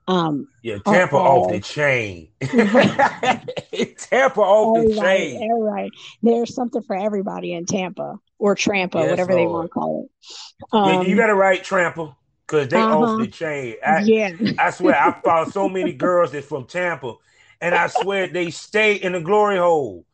[0.08, 2.30] um, yeah, Tampa off the chain.
[2.42, 5.52] Tampa off the right, chain.
[5.52, 5.92] All right.
[6.22, 9.42] There's something for everybody in Tampa or Trampa, yes, whatever Lord.
[9.42, 10.66] they want to call it.
[10.74, 13.00] Um, yeah, you got to write Trampa because they uh-huh.
[13.00, 13.76] off the chain.
[13.86, 14.36] I, yeah.
[14.60, 17.14] I swear, I found so many girls that's from Tampa,
[17.62, 20.06] and I swear they stay in the glory hole.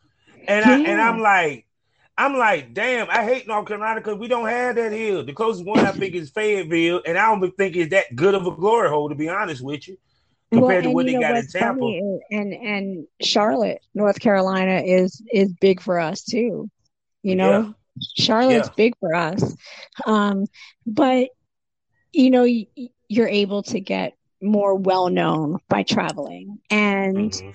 [0.47, 0.71] And yeah.
[0.71, 1.65] I and I'm like,
[2.19, 5.23] I'm like, damn, I hate North Carolina because we don't have that here.
[5.23, 8.45] The closest one I think is Fayetteville, and I don't think it's that good of
[8.45, 9.97] a glory hole, to be honest with you,
[10.51, 11.85] compared well, to what they got in Tampa.
[12.29, 16.69] And and Charlotte, North Carolina is is big for us too.
[17.23, 18.25] You know, yeah.
[18.25, 18.73] Charlotte's yeah.
[18.75, 19.55] big for us.
[20.05, 20.45] Um,
[20.85, 21.29] but
[22.11, 22.45] you know,
[23.07, 27.51] you're able to get more well known by traveling and mm-hmm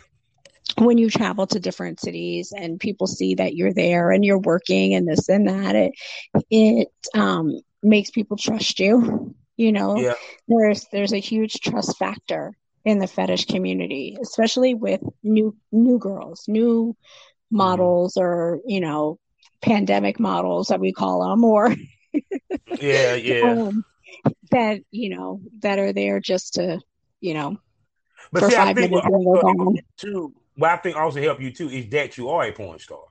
[0.79, 4.95] when you travel to different cities and people see that you're there and you're working
[4.95, 5.93] and this and that, it
[6.51, 9.35] it um, makes people trust you.
[9.57, 10.15] You know, yeah.
[10.49, 16.45] there's there's a huge trust factor in the fetish community, especially with new new girls,
[16.49, 17.57] new mm-hmm.
[17.57, 19.19] models, or you know,
[19.63, 21.75] pandemic models that we call them, or
[22.81, 23.85] yeah, yeah, um,
[24.51, 26.81] that you know that are there just to
[27.21, 27.57] you know
[28.33, 29.07] but for see, five minutes
[29.97, 33.05] too what I think also help you too is that you are a porn star.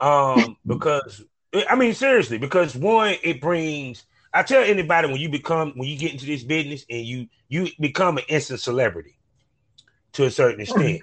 [0.00, 1.22] Um, because
[1.68, 4.04] I mean seriously, because one, it brings.
[4.32, 7.68] I tell anybody when you become when you get into this business and you you
[7.80, 9.18] become an instant celebrity
[10.12, 11.02] to a certain extent.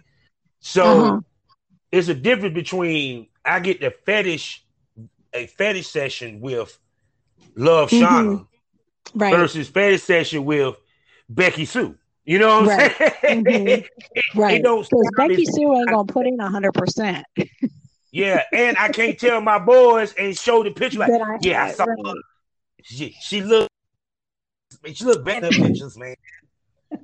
[0.59, 1.19] So uh-huh.
[1.91, 4.65] it's a difference between I get the fetish
[5.33, 6.77] a fetish session with
[7.55, 8.43] Love mm-hmm.
[9.17, 9.35] Right.
[9.35, 10.75] versus fetish session with
[11.29, 11.95] Becky Sue.
[12.27, 13.15] You know what I'm right.
[13.21, 13.45] saying?
[13.45, 14.39] Mm-hmm.
[14.39, 14.61] right.
[14.61, 17.25] Because Becky Sue ain't gonna put in hundred percent.
[18.11, 21.71] yeah, and I can't tell my boys and show the picture like, I yeah, I
[21.71, 22.05] saw right.
[22.05, 22.13] her.
[22.83, 23.71] She, she looked,
[24.93, 26.15] she looked better pictures, man.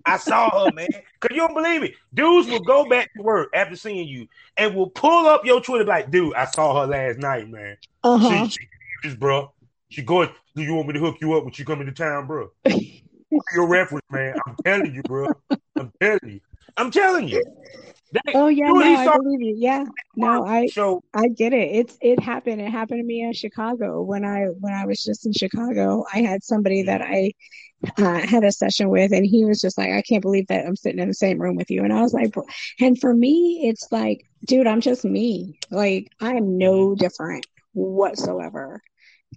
[0.06, 0.90] I saw her, man.
[1.22, 1.94] Cause you don't believe it.
[2.14, 5.86] Dudes will go back to work after seeing you and will pull up your Twitter
[5.86, 7.78] like, dude, I saw her last night, man.
[8.04, 8.48] Uh-huh.
[8.48, 9.54] She, she, reference, bro.
[9.88, 12.28] She going, do you want me to hook you up when she come into town,
[12.28, 12.52] bro?
[13.54, 14.36] Your reference, man.
[14.46, 15.28] I'm telling you, bro.
[15.78, 16.40] I'm telling you.
[16.78, 17.44] I'm telling you.
[18.12, 19.56] That, oh yeah, no, I believe you.
[19.58, 21.70] Yeah, no, I so I get it.
[21.72, 22.62] It's it happened.
[22.62, 26.04] It happened to me in Chicago when I when I was just in Chicago.
[26.14, 27.32] I had somebody that I
[27.98, 30.76] uh, had a session with, and he was just like, "I can't believe that I'm
[30.76, 32.36] sitting in the same room with you." And I was like,
[32.80, 35.58] and for me, it's like, dude, I'm just me.
[35.72, 38.82] Like I am no different whatsoever.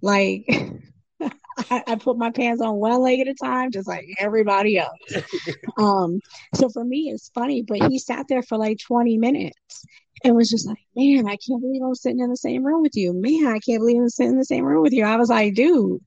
[0.03, 0.47] Like
[1.21, 4.99] I, I, put my pants on one leg at a time, just like everybody else.
[5.79, 6.21] um,
[6.55, 9.85] so for me, it's funny, but he sat there for like 20 minutes
[10.23, 12.95] and was just like, man, I can't believe I'm sitting in the same room with
[12.95, 13.13] you.
[13.15, 15.05] Man, I can't believe I'm sitting in the same room with you.
[15.05, 16.01] I was like, dude,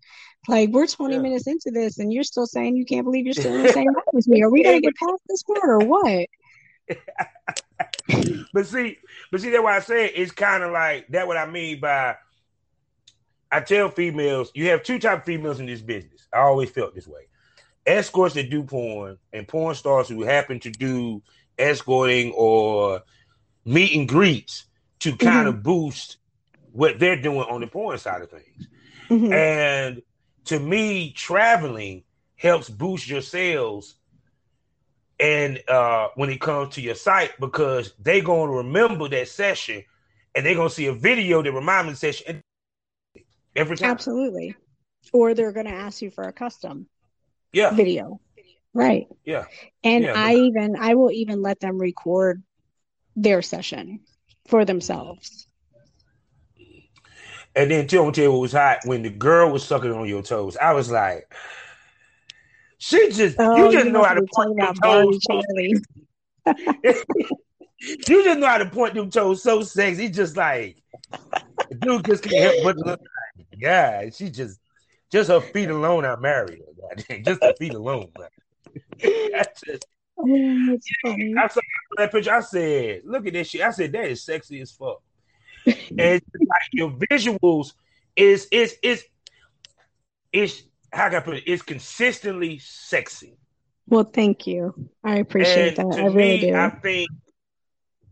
[0.47, 1.21] like we're 20 yeah.
[1.21, 3.87] minutes into this and you're still saying you can't believe you're still in the same
[3.93, 4.41] room with me.
[4.41, 6.27] Are we gonna get past this part or what?
[8.53, 8.97] but see,
[9.31, 11.27] but see, that's why I say it's kind of like that.
[11.27, 12.15] What I mean by
[13.51, 16.27] I tell females, you have two type of females in this business.
[16.33, 17.27] I always felt this way.
[17.85, 21.23] Escorts that do porn and porn stars who happen to do
[21.57, 23.01] escorting or
[23.65, 24.65] meet and greets
[24.99, 25.57] to kind mm-hmm.
[25.57, 26.17] of boost
[26.71, 28.67] what they're doing on the porn side of things.
[29.09, 29.33] Mm-hmm.
[29.33, 30.01] And
[30.45, 32.03] to me, traveling
[32.35, 33.95] helps boost your sales
[35.19, 39.83] and uh, when it comes to your site because they're going to remember that session
[40.33, 42.43] and they're going to see a video that reminds them of the session and
[43.55, 43.91] every time.
[43.91, 44.55] Absolutely.
[45.13, 46.87] Or they're going to ask you for a custom
[47.53, 47.71] yeah.
[47.71, 48.19] video.
[48.73, 49.07] Right.
[49.25, 49.45] Yeah.
[49.83, 52.43] And yeah, I even I will even let them record
[53.15, 54.01] their session
[54.47, 55.47] for themselves.
[57.55, 60.07] And then tell me tell you what was hot when the girl was sucking on
[60.07, 60.55] your toes.
[60.57, 61.33] I was like,
[62.77, 65.19] she just oh, you just you know how to point them toes.
[68.07, 70.09] you just know how to point them toes so sexy.
[70.09, 70.77] Just like
[71.79, 73.01] dude just can't help but look
[73.59, 74.59] God, she just
[75.11, 76.05] just her feet alone.
[76.05, 77.19] I married her.
[77.23, 78.11] Just her feet alone.
[78.99, 81.33] just, oh, funny.
[81.37, 81.61] I saw
[81.97, 82.33] that picture.
[82.33, 85.01] I said, "Look at this shit." I said, "That is sexy as fuck."
[85.65, 87.73] and like your visuals
[88.15, 89.05] is is is
[90.31, 91.43] is how can I put it?
[91.47, 93.37] It's consistently sexy.
[93.87, 94.89] Well, thank you.
[95.03, 95.99] I appreciate and that.
[95.99, 96.55] I really me, do.
[96.55, 97.09] I think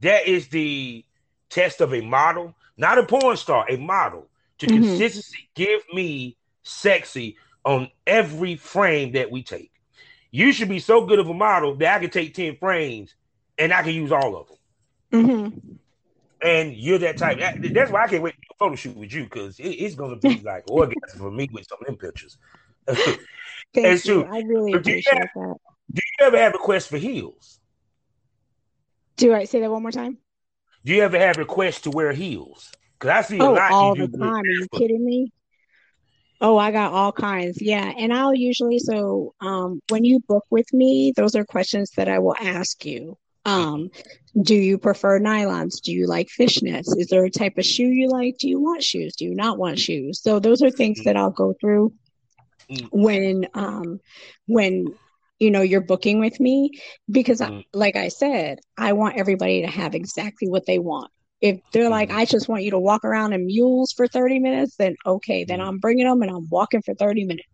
[0.01, 1.05] that is the
[1.49, 4.27] test of a model, not a porn star, a model
[4.59, 4.83] to mm-hmm.
[4.83, 9.71] consistently give me sexy on every frame that we take.
[10.31, 13.15] You should be so good of a model that I can take 10 frames
[13.57, 14.57] and I can use all of them.
[15.25, 15.59] Mm-hmm.
[16.41, 17.39] And you're that type.
[17.39, 20.27] That's why I can't wait to photo shoot with you because it, it's going to
[20.27, 22.37] be like orgasm for me with some of them pictures.
[22.87, 23.19] Thank
[23.75, 24.23] and you.
[24.23, 25.55] I really appreciate have, that.
[25.91, 27.59] Do you ever have requests for heels?
[29.15, 30.17] Do I say that one more time?
[30.85, 32.71] Do you ever have requests to wear heels?
[32.99, 34.21] Because I see a oh, lot all the time.
[34.23, 35.31] Are you kidding me?
[36.39, 37.61] Oh, I got all kinds.
[37.61, 37.91] Yeah.
[37.97, 42.19] And I'll usually, so um, when you book with me, those are questions that I
[42.19, 43.17] will ask you.
[43.45, 43.89] Um,
[44.41, 45.81] do you prefer nylons?
[45.81, 46.95] Do you like fishnets?
[46.97, 48.37] Is there a type of shoe you like?
[48.39, 49.15] Do you want shoes?
[49.15, 50.21] Do you not want shoes?
[50.21, 51.93] So those are things that I'll go through
[52.69, 52.87] mm.
[52.91, 54.01] when um,
[54.47, 54.93] when
[55.39, 56.71] you know you're booking with me
[57.09, 57.63] because mm.
[57.73, 61.09] like I said, I want everybody to have exactly what they want.
[61.39, 62.17] If they're like, mm-hmm.
[62.17, 65.59] I just want you to walk around in mules for 30 minutes, then okay, then
[65.59, 65.69] mm-hmm.
[65.69, 67.47] I'm bringing them and I'm walking for 30 minutes.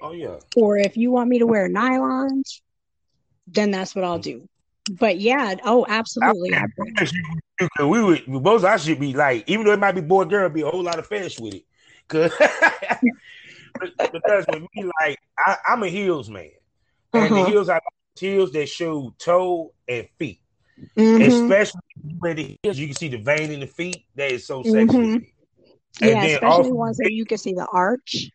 [0.00, 0.38] Oh, yeah.
[0.56, 2.60] Or if you want me to wear nylons,
[3.46, 4.40] then that's what I'll mm-hmm.
[4.40, 4.48] do.
[4.98, 6.54] But yeah, oh, absolutely.
[6.54, 6.66] I,
[7.78, 10.48] I we would, most I should be like, even though it might be boy girl,
[10.48, 11.64] be a whole lot of fish with it.
[12.08, 12.32] Cause
[14.12, 16.50] because with me, like, I, am a heels man.
[17.12, 17.44] And uh-huh.
[17.44, 17.78] the heels I
[18.18, 20.40] heels that show toe and feet.
[20.96, 21.22] Mm-hmm.
[21.22, 21.80] Especially
[22.18, 24.04] where the heels, you can see the vein in the feet.
[24.16, 24.96] That is so sexy.
[24.96, 26.04] Mm-hmm.
[26.04, 28.30] yeah, especially also, ones that you can see the arch.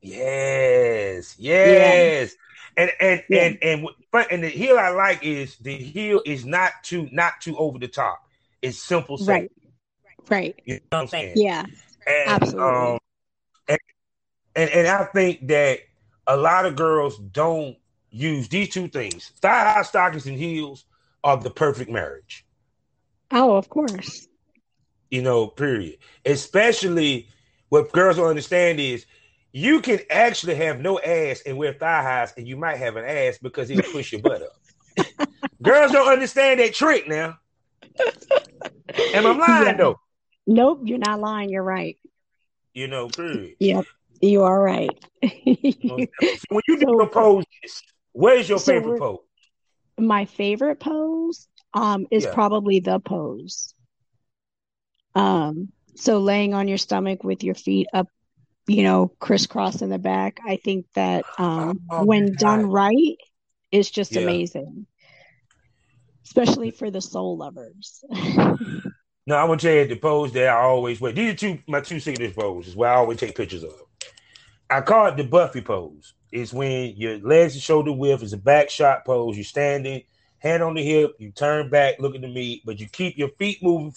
[0.00, 2.32] Yes, yes.
[2.32, 2.36] Yeah.
[2.76, 3.42] And and yeah.
[3.42, 3.88] and and
[4.30, 7.88] and the heel I like is the heel is not too not too over the
[7.88, 8.22] top.
[8.62, 9.50] It's simple, right?
[10.28, 10.58] Right.
[10.64, 11.32] You know what I'm saying?
[11.36, 11.66] Yeah.
[12.06, 12.62] And, absolutely.
[12.62, 12.98] Um,
[13.68, 13.78] and,
[14.56, 15.80] and and I think that
[16.26, 17.76] a lot of girls don't
[18.10, 20.84] use these two things: thigh high stockings and heels
[21.24, 22.44] of the perfect marriage.
[23.30, 24.26] Oh, of course.
[25.10, 25.98] You know, period.
[26.24, 27.28] Especially
[27.68, 29.06] what girls don't understand is
[29.52, 33.04] you can actually have no ass and wear thigh highs, and you might have an
[33.04, 35.28] ass because it'll push your butt up.
[35.62, 37.38] girls don't understand that trick now.
[39.14, 39.76] Am I lying yeah.
[39.76, 40.00] though?
[40.46, 41.50] Nope, you're not lying.
[41.50, 41.96] You're right.
[42.74, 43.56] You know, period.
[43.58, 43.84] Yep,
[44.20, 44.90] you are right.
[45.22, 45.28] so
[46.48, 49.18] when you do so, poses, where's your so favorite pose?
[50.00, 52.34] My favorite pose um is yeah.
[52.34, 53.74] probably the pose.
[55.14, 58.06] Um So laying on your stomach with your feet up,
[58.66, 62.38] you know, crisscross in the back, I think that um, Oh, when God.
[62.38, 63.16] done right,
[63.72, 64.22] is just Yeah.
[64.22, 64.86] amazing.
[66.26, 68.04] Especially for the soul lovers.
[69.26, 71.12] No, gonna tell you the pose that I always wear.
[71.12, 73.74] These are two my two signature poses where I always take pictures of.
[74.68, 76.14] I call it the Buffy pose.
[76.32, 79.36] It's when your legs are shoulder width, is a back shot pose.
[79.36, 80.02] You're standing,
[80.38, 83.28] hand on the hip, you turn back, look at the meat, but you keep your
[83.38, 83.92] feet moving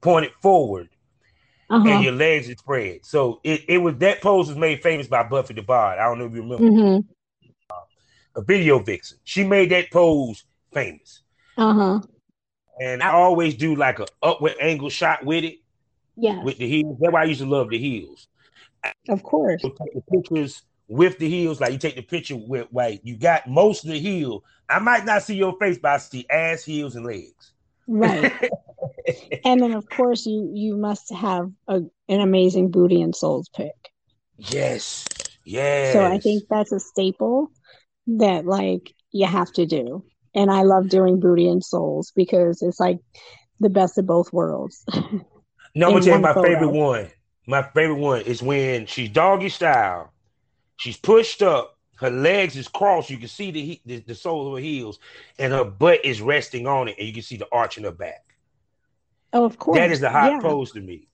[0.00, 0.88] pointed forward
[1.70, 1.88] Uh-huh.
[1.90, 3.04] and your legs are spread.
[3.04, 6.00] So it, it was that pose was made famous by Buffy the Body.
[6.00, 6.98] I don't know if you remember hmm
[8.36, 9.18] a video vixen.
[9.24, 11.22] She made that pose famous.
[11.56, 12.00] Uh-huh.
[12.80, 15.56] And I always do like a upward angle shot with it,
[16.16, 16.42] Yeah.
[16.42, 16.98] with the heels.
[17.00, 18.28] That's why I used to love the heels.
[19.08, 19.62] Of course.
[19.62, 23.48] take the pictures with the heels, like you take the picture with like you got
[23.48, 24.44] most of the heel.
[24.68, 27.52] I might not see your face, but I see ass, heels, and legs.
[27.86, 28.32] Right.
[29.44, 33.74] and then of course you you must have a, an amazing booty and souls pick.
[34.36, 35.06] yes,
[35.44, 35.92] yes.
[35.92, 37.50] So I think that's a staple
[38.06, 40.04] that like you have to do.
[40.34, 42.98] And I love doing booty and souls because it's like
[43.60, 44.84] the best of both worlds.
[45.74, 46.42] no, I'm gonna tell you my photo.
[46.42, 47.10] favorite one.
[47.46, 50.12] My favorite one is when she's doggy style.
[50.78, 51.76] She's pushed up.
[51.96, 53.10] Her legs is crossed.
[53.10, 55.00] You can see the, he- the the sole of her heels,
[55.38, 57.90] and her butt is resting on it, and you can see the arch in her
[57.90, 58.24] back.
[59.32, 59.78] Oh, of course.
[59.78, 61.08] That is the hot yeah, pose to me.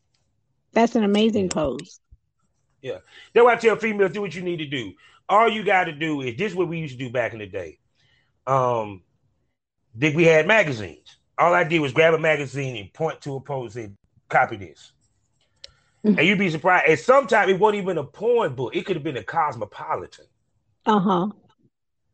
[0.73, 2.01] That's an amazing pose.
[2.83, 2.99] Yeah.
[3.33, 4.93] That's why I tell females do what you need to do.
[5.29, 7.39] All you got to do is this is what we used to do back in
[7.39, 7.79] the day.
[8.47, 9.03] Um,
[9.97, 11.17] did we had magazines?
[11.39, 13.97] All I did was grab a magazine and point to a pose and
[14.29, 14.93] copy this.
[16.05, 16.19] Mhm.
[16.19, 16.89] And you'd be surprised.
[16.89, 18.77] And sometimes it wasn't even a porn book.
[18.77, 20.27] It could have been a cosmopolitan.
[20.87, 21.31] Uh-huh.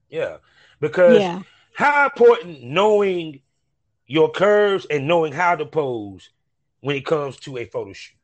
[0.09, 0.36] Yeah.
[0.80, 1.43] Because Yeah.
[1.74, 3.41] how important knowing
[4.07, 6.30] your curves and knowing how to pose
[6.80, 8.16] when it comes to a photo shoot.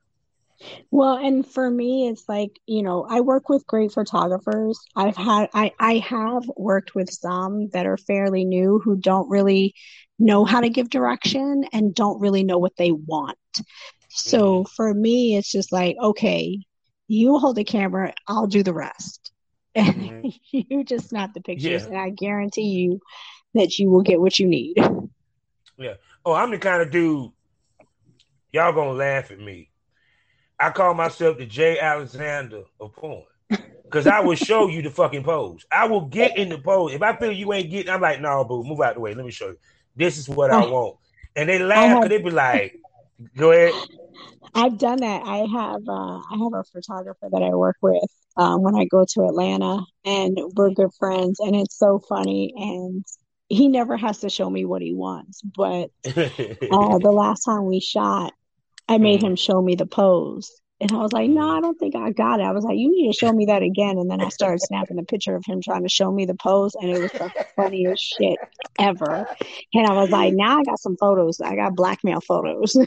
[0.90, 4.80] Well, and for me, it's like, you know, I work with great photographers.
[4.94, 9.74] I've had, I, I have worked with some that are fairly new who don't really
[10.18, 13.36] know how to give direction and don't really know what they want.
[14.16, 16.58] So for me, it's just like, okay,
[17.08, 19.32] you hold the camera, I'll do the rest.
[19.76, 20.34] And Mhm.
[20.52, 21.90] you just snap the pictures, Yeah.
[21.90, 23.00] and I guarantee you
[23.54, 24.76] that you will get what you need.
[25.78, 25.94] Yeah.
[26.24, 27.30] Oh, I'm the kind of dude.
[28.52, 29.70] Y'all gonna laugh at me.
[30.58, 33.24] I call myself the Jay Alexander of porn.
[33.90, 35.64] Cause I will show you the fucking pose.
[35.70, 36.92] I will get in the pose.
[36.94, 39.14] If I feel you ain't getting, I'm like, no, boo, move out the way.
[39.14, 39.58] Let me show you.
[39.96, 40.96] This is what I want.
[41.36, 42.76] And they laugh because they be like,
[43.36, 43.74] go ahead.
[44.54, 45.22] I've done that.
[45.24, 49.04] I have uh, I have a photographer that I work with um, when I go
[49.14, 52.52] to Atlanta, and we're good friends, and it's so funny.
[52.56, 53.04] And
[53.48, 57.80] he never has to show me what he wants, but uh, the last time we
[57.80, 58.32] shot,
[58.88, 60.50] I made him show me the pose,
[60.80, 62.90] and I was like, "No, I don't think I got it." I was like, "You
[62.90, 65.60] need to show me that again." And then I started snapping a picture of him
[65.62, 68.38] trying to show me the pose, and it was the funniest shit
[68.78, 69.26] ever.
[69.74, 71.40] And I was like, "Now I got some photos.
[71.40, 72.74] I got blackmail photos."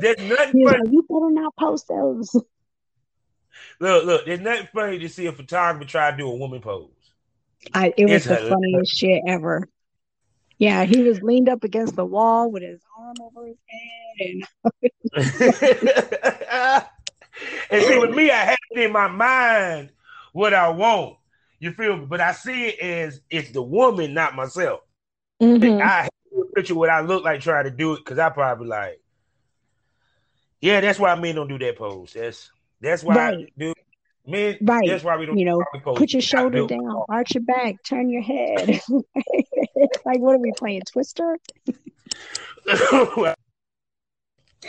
[0.00, 0.64] There's nothing funny.
[0.64, 2.34] like, "You better not post those."
[3.80, 6.90] Look, look, there's nothing funny to see a photographer try to do a woman pose.
[7.74, 8.54] I it was It's the hilarious.
[8.54, 9.68] funniest shit ever.
[10.58, 14.44] Yeah, he was leaned up against the wall with his arm over his head, and
[17.70, 19.90] and see, with me, I have it in my mind
[20.32, 21.16] what I want.
[21.58, 22.06] You feel me?
[22.06, 24.80] But I see it as it's the woman, not myself.
[25.42, 25.80] Mhm.
[25.80, 28.68] I have a picture what I look like trying to do it because I probably
[28.68, 29.00] like,
[30.60, 32.12] yeah, that's why men don't do that pose.
[32.14, 32.50] That's
[32.80, 33.52] that's why I Right.
[33.58, 33.74] do
[34.26, 34.58] men.
[34.60, 34.88] Right.
[34.88, 35.98] That's why we don't you know, do our pose.
[35.98, 38.80] put your shoulder down, arch your back, turn your head.
[40.04, 41.38] like, what are we playing, Twister?
[42.66, 43.36] like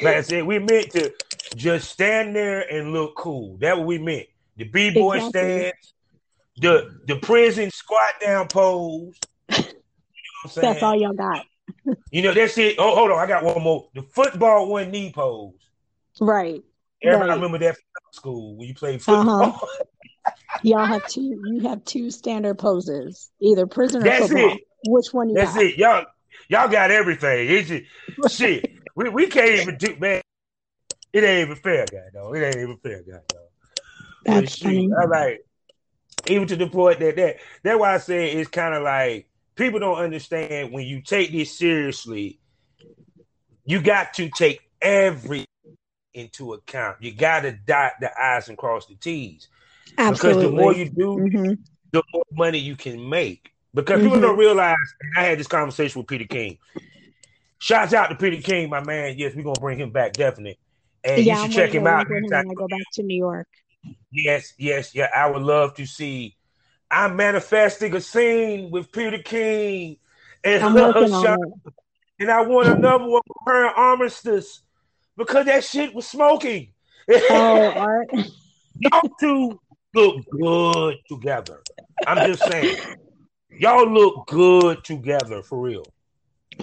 [0.03, 1.13] I said, we meant to
[1.55, 3.57] just stand there and look cool.
[3.59, 4.27] That's what we meant.
[4.57, 5.29] The b boy Exactly.
[5.29, 5.93] stance,
[6.57, 9.15] the the prison squat down pose.
[10.45, 10.61] You know?
[10.61, 11.45] That's all y'all got,
[12.11, 12.75] You know that's it.
[12.77, 13.89] Oh, hold on, I got one more.
[13.95, 15.55] The football one knee pose.
[16.21, 16.63] right?
[17.03, 17.35] Everybody Right.
[17.35, 19.41] remember that from school when you played football.
[19.41, 19.67] Uh-huh.
[20.63, 21.39] Y'all have two.
[21.43, 24.55] You have two standard poses, either prison or That's football.
[24.55, 24.61] it.
[24.83, 25.63] Which one you That's got?
[25.63, 25.77] it.
[25.77, 26.05] Y'all
[26.49, 27.49] y'all got everything.
[27.49, 28.65] It's just shit.
[28.95, 30.21] We we can't even do man.
[31.13, 32.07] It ain't even fair, guy.
[32.13, 33.19] Though it ain't even fair, guy.
[33.29, 33.37] Though.
[34.25, 34.89] That's shit, funny.
[34.99, 35.41] I like
[36.27, 39.79] even to the point that that that's why I say it's kind of like people
[39.79, 42.39] don't understand when you take this seriously.
[43.65, 45.45] You got to take every
[46.17, 46.97] into account.
[46.99, 49.47] You got to dot the i's and cross the t's
[49.97, 50.41] Absolutely.
[50.43, 51.53] because the more you do, hmm
[51.91, 53.51] the more money you can make.
[53.73, 54.03] Because Mhm.
[54.03, 56.57] people don't realize, and I had this conversation with Peter King.
[57.59, 59.15] Shouts out to Peter King, my man.
[59.17, 60.57] Yes, we're gonna bring him back definitely.
[61.03, 62.07] And yeah, you I'm should check him out.
[62.09, 63.47] him when I go back to New York.
[64.11, 65.09] Yes, yes, yeah.
[65.15, 66.35] I would love to see.
[66.89, 69.97] I'm manifesting a scene with Peter King
[70.43, 71.53] and I'm Sean-
[72.19, 74.61] and I want another one with her Artemis
[75.17, 76.73] because that shit was smoking.
[77.09, 78.09] Oh, Art.
[78.79, 79.59] Y'all two
[79.93, 81.61] look good together.
[82.05, 82.77] I'm just saying.
[83.59, 85.85] Y'all look good together for real.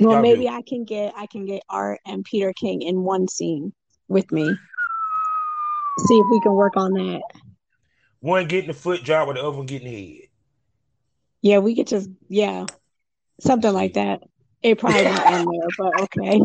[0.00, 0.48] Well, Y'all maybe do.
[0.48, 3.72] I can get I can get Art and Peter King in one scene
[4.08, 4.56] with me.
[6.06, 7.22] See if we can work on that.
[8.20, 10.28] One getting the foot job, or the other one getting the head.
[11.42, 12.66] Yeah, we could just yeah,
[13.40, 14.22] something like that.
[14.64, 15.16] It probably end
[15.52, 16.40] there, but okay.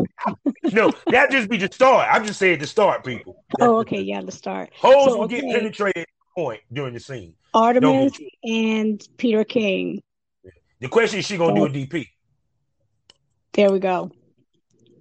[0.74, 2.06] No, that just be the start.
[2.12, 3.42] I'm just saying the start, people.
[3.62, 4.68] Oh, okay, yeah, the start.
[4.74, 6.04] Holes So, will get penetrated
[6.36, 7.34] point during the scene.
[7.54, 8.12] Artemis
[8.44, 10.02] and Peter King.
[10.80, 12.06] The question is, she gonna do a DP?
[13.54, 14.10] There we go.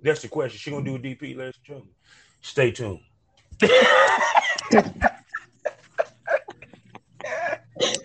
[0.01, 0.57] That's the question.
[0.57, 1.93] She gonna do a DP, ladies and gentlemen.
[2.41, 3.01] Stay tuned.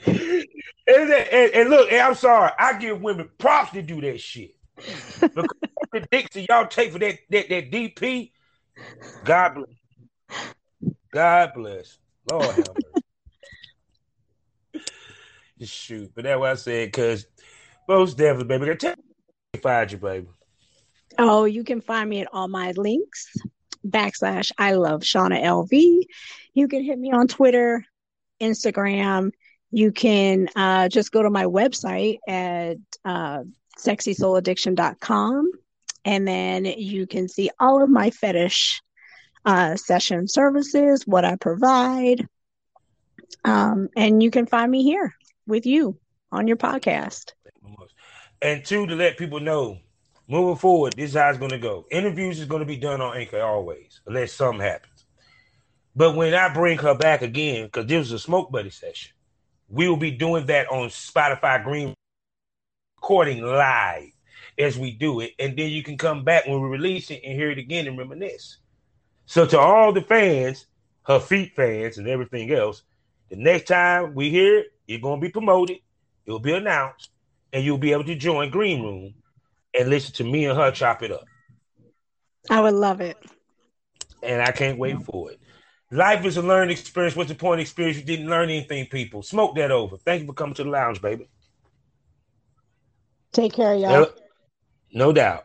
[0.06, 0.48] and,
[0.88, 4.56] and- and look, and I'm sorry, I give women props to do that shit.
[4.76, 5.50] Because
[5.92, 8.30] the that y'all take for that, that that DP,
[9.24, 10.94] God bless.
[11.12, 11.98] God bless.
[12.30, 12.76] Lord have
[14.74, 14.84] mercy.
[15.62, 16.12] Shoot.
[16.14, 17.26] But that's what I said, because
[17.88, 18.76] most definitely, baby.
[18.76, 20.26] Tell me where to find you, baby.
[21.18, 23.32] Oh, you can find me at all my links
[23.86, 26.02] backslash I love Shauna LV.
[26.54, 27.84] You can hit me on Twitter,
[28.40, 29.30] Instagram.
[29.70, 33.44] You can uh, just go to my website at uh,
[33.78, 35.50] sexysouladdiction.com
[36.04, 38.82] and then you can see all of my fetish
[39.44, 42.26] uh, session services, what I provide.
[43.44, 45.14] Um, and you can find me here
[45.46, 45.98] with you
[46.30, 47.32] on your podcast.
[48.42, 49.78] And two, to let people know,
[50.28, 51.86] moving forward, this is how it's going to go.
[51.90, 55.06] Interviews is going to be done on Anchor always, unless something happens.
[55.96, 59.12] But when I bring her back again, because this was a smoke buddy session,
[59.68, 61.94] we will be doing that on Spotify Green,
[63.04, 64.08] recording live
[64.58, 67.34] as we do it, and then you can come back when we release it and
[67.34, 68.56] hear it again and reminisce.
[69.26, 70.64] So to all the fans,
[71.02, 72.82] her feet fans, and everything else,
[73.28, 75.80] the next time we hear it, it's going to be promoted.
[76.24, 77.10] It will be announced
[77.52, 79.12] and you'll be able to join Green Room
[79.78, 81.26] and listen to me and her chop it up.
[82.48, 83.18] I would love it.
[84.22, 85.40] And I can't wait for it.
[85.90, 87.14] Life is a learning experience.
[87.14, 87.98] What's the point of experience?
[87.98, 89.22] You didn't learn anything, people.
[89.22, 89.98] Smoke that over.
[89.98, 91.28] Thank you for coming to the lounge, baby.
[93.34, 94.06] Take care, y'all.
[94.92, 95.43] No doubt.